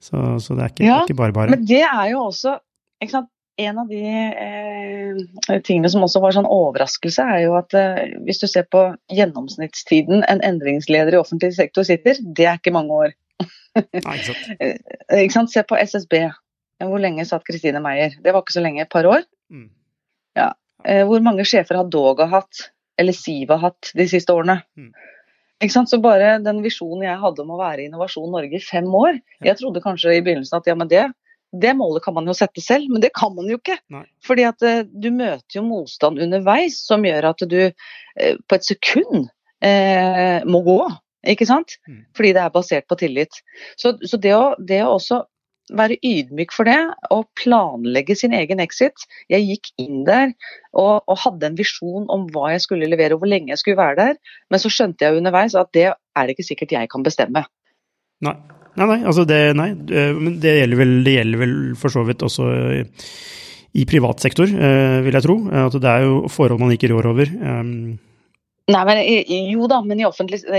[0.00, 1.52] så, så det er ikke, ja, ikke, bare bare.
[1.52, 2.58] Men det er jo også
[3.02, 7.72] ikke sant, En av de eh, tingene som også var sånn overraskelse, er jo at
[7.72, 12.74] eh, hvis du ser på gjennomsnittstiden en endringsleder i offentlig sektor sitter, det er ikke
[12.76, 13.14] mange år.
[13.76, 14.46] Nei, ikke, sant.
[14.60, 15.52] Eh, ikke sant?
[15.52, 16.18] Se på SSB.
[16.84, 18.16] Hvor lenge satt Kristine Meyer?
[18.22, 19.26] Det var ikke så lenge, et par år.
[19.52, 19.68] Mm.
[20.36, 20.50] Ja.
[20.84, 22.70] Eh, hvor mange sjefer har Doga hatt,
[23.00, 24.58] eller Siva hatt, de siste årene?
[24.78, 24.90] Mm.
[25.62, 25.90] Ikke sant?
[25.92, 29.14] Så bare den visjonen jeg hadde om å være i Innovasjon Norge i fem år
[29.40, 31.06] Jeg trodde kanskje i begynnelsen at ja, men det,
[31.56, 33.78] det målet kan man jo sette selv, men det kan man jo ikke.
[33.94, 34.04] Nei.
[34.26, 37.60] Fordi at uh, du møter jo motstand underveis som gjør at du
[38.16, 39.26] på et sekund
[39.60, 40.78] eh, må gå.
[41.26, 41.78] Ikke sant?
[41.88, 42.04] Mm.
[42.16, 43.40] Fordi det er basert på tillit.
[43.80, 45.24] Så, så det, å, det å også
[45.74, 46.78] være ydmyk for det,
[47.10, 49.06] og planlegge sin egen exit.
[49.32, 50.30] Jeg gikk inn der
[50.72, 53.80] og, og, hadde en visjon om hva jeg skulle levere og hvor lenge jeg skulle
[53.80, 54.20] være der,
[54.50, 57.42] men så skjønte jeg underveis at det er det ikke sikkert jeg kan bestemme.
[58.24, 58.36] Nei,
[58.78, 59.72] nei, nei, altså det, nei.
[59.74, 62.48] Men det gjelder, vel, det gjelder vel for så vidt også
[63.76, 65.36] i privat sektor, eh, vil jeg tro.
[65.66, 67.32] At det er jo forhold man ikke rår over.
[68.66, 68.98] Nei, men
[69.46, 70.06] Jo da, men i,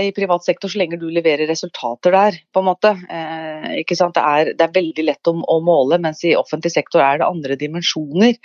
[0.00, 2.94] i, privat sektor så lenge du leverer resultater der, på en måte.
[3.12, 3.66] Eh?
[3.84, 7.28] Det er, det er veldig lett å, å, måle, mens i offentlig sektor er det
[7.28, 8.38] andre dimensjoner.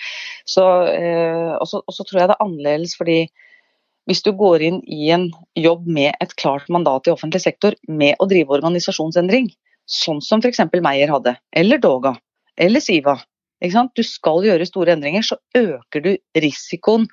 [0.44, 3.18] Så, eh, og så tror jeg det er annerledes fordi
[4.10, 8.20] hvis du går inn i en jobb med et klart mandat i offentlig sektor med
[8.20, 9.48] å drive organisasjonsendring,
[9.88, 10.60] sånn som f.eks.
[10.84, 12.18] Meyer hadde, eller Doga,
[12.60, 13.16] eller Siva,
[13.64, 17.08] du skal gjøre store endringer, så øker du risikoen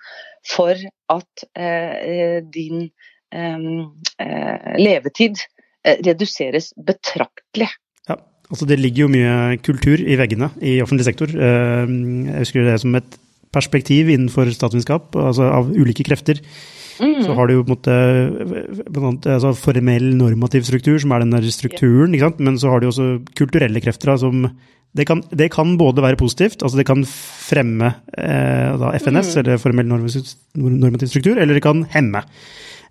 [0.48, 0.74] for
[1.10, 2.90] at eh, din
[3.32, 5.38] eh, levetid
[5.84, 7.68] eh, reduseres betraktelig.
[8.08, 8.16] Ja,
[8.50, 11.28] altså det ligger jo mye kultur i veggene i offentlig sektor.
[11.28, 13.18] Eh, jeg husker det som et
[13.52, 16.38] perspektiv innenfor statsvitenskap, altså av ulike krefter.
[17.00, 17.22] Mm.
[17.24, 21.46] Så har du jo på en måte altså formell normativ struktur, som er den der
[21.48, 24.50] strukturen, men så har du også kulturelle krefter som
[24.96, 29.40] det kan, det kan, både være positivt, altså det kan fremme eh, da, FNS, mm.
[29.42, 32.24] eller formell normativ struktur, eller det kan hemme.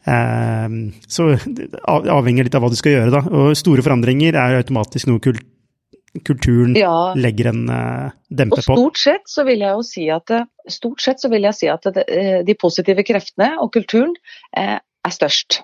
[0.08, 0.78] Eh,
[1.12, 3.24] så det avhenger litt av hva du skal gjøre, da.
[3.28, 5.44] Og store forandringer er automatisk noe kult,
[6.26, 7.14] kulturen ja.
[7.20, 8.74] legger en eh, demper på.
[8.74, 10.36] Og stort sett så vil jeg jo si at,
[10.72, 14.16] stort sett så vil jeg si at det, eh, de positive kreftene og kulturen
[14.58, 15.62] eh, er størst.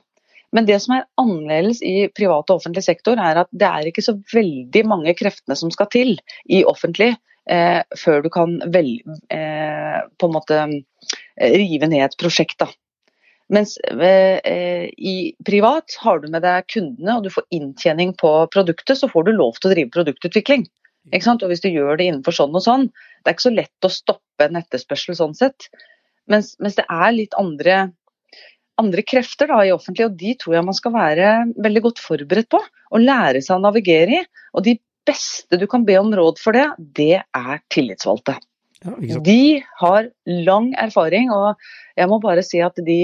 [0.54, 4.06] Men det som er annerledes i privat og offentlig sektor, er at det er ikke
[4.06, 6.16] så veldig mange kreftene som skal til
[6.46, 7.14] i offentlig
[7.50, 8.96] eh, før du kan vel,
[9.34, 12.60] eh, på en måte eh, rive ned et prosjekt.
[12.62, 12.70] Da.
[13.54, 18.98] Mens eh, i privat har du med deg kundene og du får inntjening på produktet,
[18.98, 20.66] så får du lov til å drive produktutvikling.
[21.14, 22.88] Og hvis du gjør det innenfor sånn og sånn,
[23.22, 25.68] det er ikke så lett å stoppe en etterspørsel sånn sett.
[26.32, 27.92] Mens, mens det er litt andre
[28.82, 31.30] andre krefter da, i offentlig, og de tror jeg man skal være
[31.64, 32.62] veldig godt forberedt på.
[32.92, 34.26] Og lære seg å navigere i.
[34.56, 36.68] Og de beste du kan be om råd for det,
[36.98, 38.38] det er tillitsvalgte.
[38.86, 41.56] Ja, de har lang erfaring, og
[41.98, 43.00] jeg må bare si at de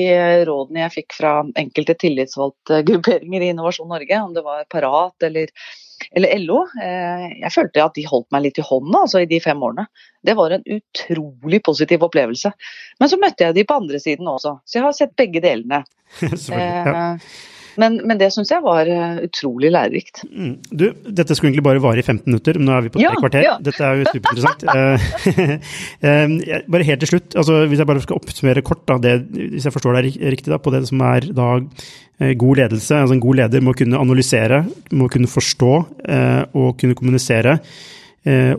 [0.46, 5.50] rådene jeg fikk fra enkelte tillitsvalgte grupperinger i Innovasjon Norge, om det var Parat eller
[6.12, 6.64] eller LO.
[6.82, 9.88] Jeg følte at de holdt meg litt i hånda altså, i de fem årene.
[10.26, 12.52] Det var en utrolig positiv opplevelse.
[13.00, 15.84] Men så møtte jeg de på andre siden også, så jeg har sett begge delene.
[16.52, 17.16] ja.
[17.80, 20.24] Men, men det syns jeg var eh, utrolig lærerikt.
[20.28, 20.56] Mm.
[20.68, 23.06] Du, dette skulle egentlig bare vare i 15 minutter, men nå er vi på tre
[23.06, 23.46] ja, kvarter.
[23.46, 23.54] Ja.
[23.64, 24.68] Dette er jo superinteressant.
[24.72, 25.04] Eh,
[26.08, 29.14] eh, bare helt til slutt, altså, hvis jeg bare skal oppsummere kort, da, det,
[29.54, 31.48] hvis jeg forstår deg riktig, da, på det som er da
[32.38, 32.98] god ledelse.
[32.98, 34.62] altså En god leder må kunne analysere,
[34.98, 35.72] må kunne forstå
[36.54, 37.58] og kunne kommunisere.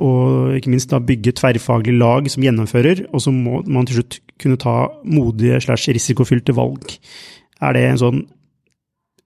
[0.03, 4.19] Og ikke minst da bygge tverrfaglige lag som gjennomfører, og så må man til slutt
[4.43, 6.97] kunne ta modige slash risikofylte valg.
[7.63, 8.23] Er det en sånn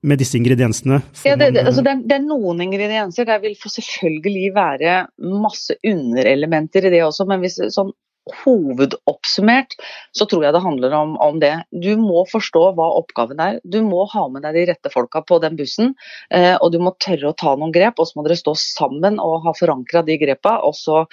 [0.02, 1.00] med disse ingrediensene?
[1.24, 3.28] Ja, det, det, altså det, er, det, er, noen ingredienser.
[3.28, 4.96] Det vil selvfølgelig være
[5.42, 7.94] masse underelementer i det også, men hvis sånn
[8.26, 9.76] hovedoppsummert
[10.16, 11.52] så tror jeg det handler om, om, det.
[11.70, 13.60] Du må forstå hva oppgaven er.
[13.62, 15.94] Du må ha med deg de rette folka på den bussen.
[16.34, 19.20] Eh, og du må tørre å ta noen grep, og så må dere stå sammen
[19.22, 20.58] og ha forankra de grepa.
[20.66, 21.04] Og så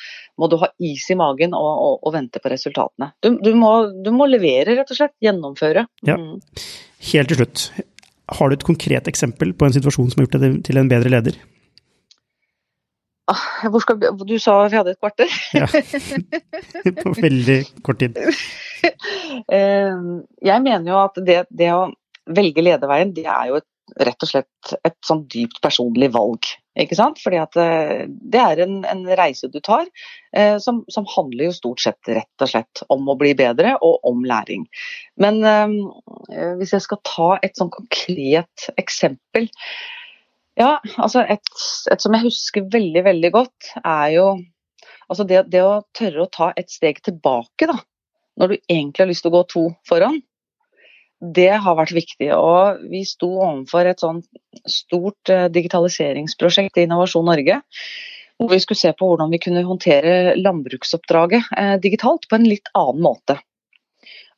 [0.42, 3.14] må du ha is i magen og, og, og vente på resultatene.
[3.22, 5.18] Du, du, må, du, må, levere, rett og slett.
[5.24, 5.88] Gjennomføre.
[6.08, 6.18] Ja.
[6.18, 6.40] Mm.
[7.14, 7.68] Helt til slutt.
[8.34, 11.12] Har du et konkret eksempel på en situasjon som har gjort deg til en bedre
[11.14, 11.38] leder?
[13.24, 15.32] Hvor skal, du sa vi hadde et kvarter?
[15.56, 15.68] Ja.
[17.04, 18.20] På veldig kort tid.
[18.84, 20.00] Eh,
[20.44, 21.86] jeg mener jo at det, det å
[22.36, 23.66] velge lederveien, det er jo et,
[24.04, 26.50] rett og slett et sånn dypt personlig valg.
[26.80, 27.20] Ikke sant?
[27.22, 29.86] Fordi at eh, det er en, en reise du tar
[30.36, 34.02] eh, som, som, handler jo stort sett rett og slett om å bli bedre og
[34.10, 34.66] om læring.
[35.22, 35.76] Men eh,
[36.60, 39.50] hvis jeg skal ta et sånn konkret eksempel
[40.58, 41.50] Ja, altså et,
[41.90, 44.28] et, som jeg husker veldig, veldig godt, er jo
[45.08, 47.80] altså det, det å tørre å ta et steg tilbake, da.
[48.38, 50.20] Når du egentlig har lyst til å gå to foran
[51.24, 52.30] det har vært viktig.
[52.36, 54.28] Og vi sto overfor et sånt
[54.70, 57.62] stort eh, digitaliseringsprosjekt i Innovasjon Norge.
[58.40, 62.72] Hvor vi skulle se på hvordan vi kunne håndtere landbruksoppdraget eh, digitalt på en litt
[62.76, 63.38] annen måte.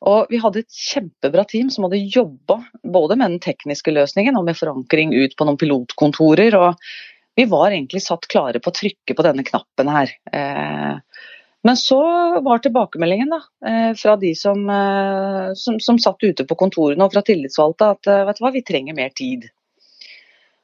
[0.06, 4.44] Og vi hadde et kjempebra team som hadde jobba både med den tekniske løsningen og
[4.46, 6.54] med forankring ut på noen pilotkontorer.
[6.60, 10.12] Og vi var egentlig satt klare på å trykke på denne knappen her.
[10.32, 11.24] Eh,
[11.66, 12.00] men så
[12.40, 17.14] var tilbakemeldingen da, eh, fra de som, eh, som, som, satt ute på kontorene og
[17.14, 19.48] fra tillitsvalgte at eh, vet du hva, vi trenger mer tid.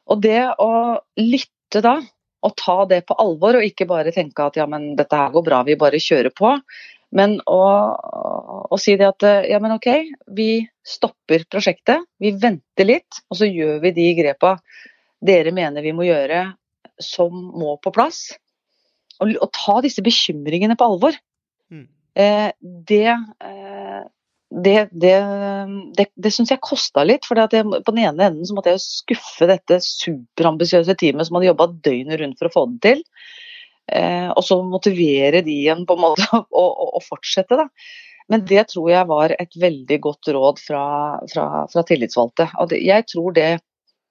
[0.06, 0.68] Og det å
[1.18, 1.96] lytte da,
[2.46, 5.46] og ta det på alvor, og ikke bare tenke at ja, men dette her går
[5.46, 6.52] bra, vi bare kjører på.
[7.18, 7.62] Men å,
[8.70, 9.90] å si det at ja, men ok,
[10.38, 10.48] vi
[10.86, 14.54] stopper prosjektet, vi venter litt, og så gjør vi de grepa
[15.22, 16.46] dere mener vi må gjøre
[17.02, 18.30] som må på plass
[19.22, 21.16] å, å ta disse bekymringene på alvor,
[21.72, 21.86] mm.
[22.18, 24.00] eh, det, eh,
[24.52, 25.14] det, det,
[25.98, 27.28] det, det syns jeg kosta litt.
[27.28, 31.70] For på den ene enden så måtte jeg skuffe dette superambisiøse teamet som hadde jobba
[31.72, 33.04] døgnet rundt for å få det til.
[33.92, 36.28] Eh, og så motivere de igjen på en måte
[36.62, 37.58] å, fortsette.
[37.58, 37.68] da.
[38.30, 40.84] Men det tror jeg var et veldig godt råd fra,
[41.32, 42.48] fra, fra tillitsvalgte.
[42.62, 43.50] Og jeg tror det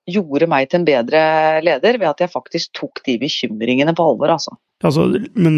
[0.10, 1.22] gjorde meg til en bedre
[1.64, 4.34] leder ved at jeg faktisk tok de bekymringene på alvor.
[4.36, 4.58] altså.
[4.82, 5.08] Altså,
[5.38, 5.56] men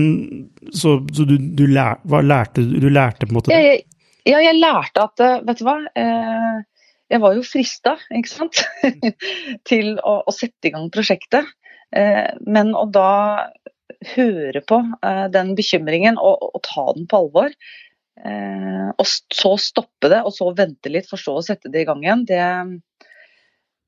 [0.71, 2.89] Så, så du, du, lær, lærte du?
[2.89, 3.59] lærte på en måte det?
[3.61, 3.84] Jeg,
[4.28, 5.78] ja, jeg lærte at eh, Vet du hva.
[5.99, 6.61] Eh,
[7.13, 8.63] jeg var jo frista, ikke sant,
[9.69, 11.49] til å, å, sette i gang prosjektet.
[11.93, 13.51] Eh, men å da
[14.15, 14.80] høre på
[15.32, 17.53] den bekymringen og, og, ta den på alvor,
[18.24, 21.88] eh, og så stoppe det, og så vente litt, for så å sette det i
[21.88, 22.41] gang igjen, det,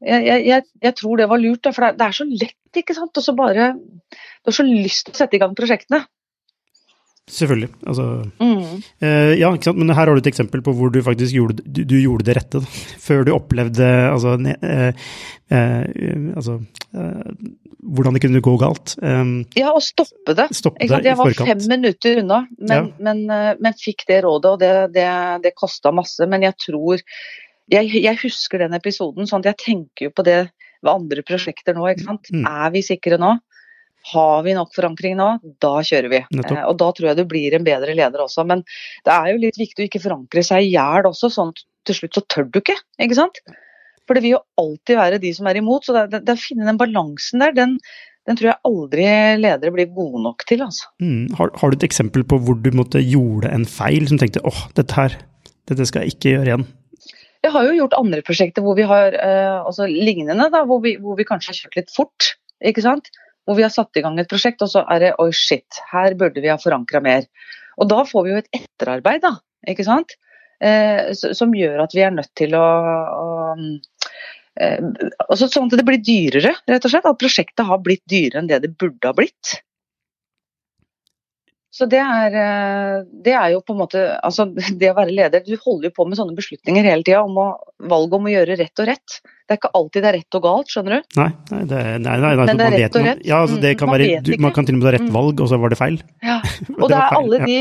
[0.06, 2.60] jeg, jeg, jeg, tror det var lurt, da, for det er, så lett.
[2.76, 3.18] ikke sant?
[3.24, 3.72] Så bare
[4.46, 6.06] Du har så lyst til å sette i gang prosjektene.
[7.26, 7.72] Selvfølgelig.
[7.90, 8.04] Altså,
[8.38, 8.82] mm.
[9.02, 9.80] eh, ja, ikke sant?
[9.82, 12.36] Men her har du et eksempel på hvor du faktisk gjorde, du, du gjorde det
[12.38, 12.62] rette.
[12.62, 12.82] Da.
[13.08, 15.08] Før du opplevde altså, ne, eh,
[15.50, 16.60] eh, altså
[16.94, 17.32] eh,
[17.86, 18.94] hvordan det kunne gå galt.
[19.02, 20.48] Um, ja, og stoppe det.
[20.58, 22.84] Stoppe det jeg var fem minutter unna, men, ja.
[23.10, 25.10] men, eh, men, fikk det rådet, og det, det,
[25.46, 26.30] det kosta masse.
[26.30, 30.40] Men jeg tror jeg, jeg, husker den episoden, sånn at jeg tenker jo på det
[30.86, 31.90] ved andre prosjekter nå.
[31.90, 32.30] ikke sant?
[32.30, 32.46] Mm.
[32.46, 33.34] Er vi sikre nå?
[34.14, 35.28] Har vi nok forankring nå?
[35.64, 36.22] Da kjører vi.
[36.38, 36.60] Nettopp.
[36.70, 38.46] og da tror jeg du blir en bedre leder også.
[38.48, 38.62] Men
[39.06, 42.00] det er jo litt viktig å ikke forankre seg i hjel også, sånn at til
[42.00, 42.78] slutt så tør du ikke.
[43.02, 43.42] ikke sant?
[44.06, 45.88] For det vil jo alltid være de som er imot.
[45.88, 47.76] Så det, det, det å finne den balansen der, den,
[48.30, 49.10] den, tror jeg aldri
[49.42, 50.62] ledere blir gode nok til.
[50.66, 50.92] altså.
[51.02, 51.34] Mm.
[51.40, 54.66] Har, har, du et eksempel på hvor du måtte gjorde en feil, som tenkte åh,
[54.78, 55.18] dette her,
[55.70, 56.68] dette skal jeg ikke gjøre igjen?
[57.46, 60.96] Jeg har jo gjort andre prosjekter hvor vi har eh, altså lignende, da, hvor vi,
[61.02, 62.32] hvor vi, kanskje har kjørt litt fort.
[62.66, 63.12] ikke sant?
[63.46, 66.16] Hvor vi har satt i gang et prosjekt, og så er det oi, shit, her
[66.18, 67.28] burde vi ha forankra mer.
[67.78, 69.36] Og da får vi jo et etterarbeid, da.
[69.70, 70.16] ikke sant?
[70.64, 73.30] Eh, som gjør at vi er nødt til å, å
[74.56, 74.80] eh,
[75.28, 77.08] altså Sånn at det blir dyrere, rett og slett.
[77.10, 79.60] At prosjektet har blitt dyrere enn det det burde ha blitt.
[81.76, 84.46] Så det er, eh, det er jo på en måte altså
[84.80, 87.48] Det å være leder Du holder jo på med sånne beslutninger hele tida om å,
[87.92, 89.18] valget om å gjøre rett og rett.
[89.46, 91.10] Det er ikke alltid det er rett og galt, skjønner du?
[91.20, 93.20] Nei, nei, det, nei, nei, nei Men det er rett og rett.
[93.28, 95.06] Ja, altså, det Mm, kan man være, du, man kan til og med ta rett
[95.06, 95.14] Mm.
[95.20, 96.00] valg, og så var det feil.
[96.26, 96.38] Ja.
[96.82, 97.60] Og det er alle de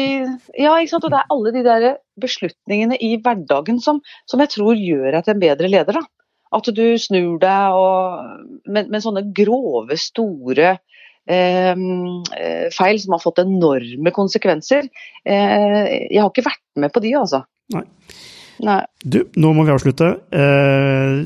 [0.63, 1.05] Ja, ikke sant.
[1.05, 1.87] Og det er alle de der
[2.25, 4.01] beslutningene i hverdagen som,
[4.31, 5.99] som jeg tror gjør deg til en bedre leder.
[6.01, 6.05] da.
[6.55, 10.77] At du snur deg og med, med sånne grove, store
[11.25, 14.91] feil som har fått enorme konsekvenser.
[15.25, 17.45] Eh, jeg har ikke vært med på de, altså.
[17.75, 17.85] Nei.
[18.65, 18.83] Nei.
[19.03, 20.11] Du, nå må vi avslutte.
[20.35, 21.25] Eh,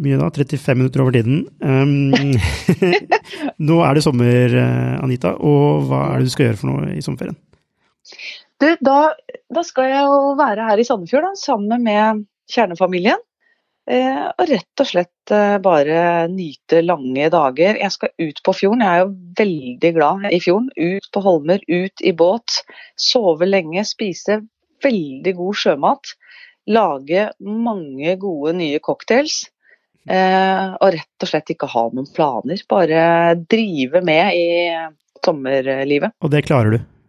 [0.00, 0.30] mye da?
[0.32, 1.44] 35 minutter over tiden.
[1.60, 2.10] Um,
[3.68, 6.94] nå er det sommer, eh, Anita, og hva er det du skal gjøre for noe
[6.94, 7.38] i sommerferien?
[8.60, 8.98] Du, da,
[9.52, 13.20] da skal jeg jo være her i Sandefjord da, sammen med kjernefamilien.
[13.88, 17.78] Eh, og rett og slett eh, bare nyte lange dager.
[17.80, 18.84] Jeg skal ut på fjorden.
[18.84, 20.70] Jeg er jo veldig glad i fjorden.
[20.76, 22.60] Ut på holmer, ut i båt.
[23.00, 24.42] Sove lenge, spise
[24.84, 26.14] veldig god sjømat.
[26.70, 29.42] Lage mange gode nye cocktails.
[30.10, 32.62] Eh, og rett og slett ikke ha noen planer.
[32.70, 33.02] Bare
[33.50, 34.46] drive med i
[35.24, 36.16] sommerlivet.
[36.20, 36.99] Og det klarer du.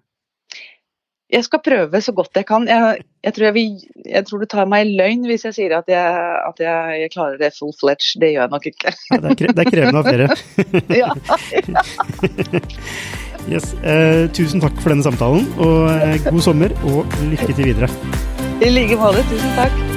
[1.31, 2.67] Jeg skal prøve så godt jeg kan.
[2.67, 5.77] Jeg, jeg, tror, jeg, vil, jeg tror, du tar meg i løgn hvis jeg sier
[5.77, 6.03] at jeg,
[6.49, 6.59] at
[7.13, 8.19] klarer det full fledge.
[8.19, 8.95] Det gjør jeg nok ikke.
[9.11, 10.27] Ja, det, er det er krevende av flere.
[11.01, 11.09] ja.
[13.49, 13.71] Yes.
[13.81, 17.89] Eh, tusen takk for denne samtalen, og eh, god sommer, og lykke til videre.
[18.61, 19.25] I like måte.
[19.31, 19.90] Tusen takk.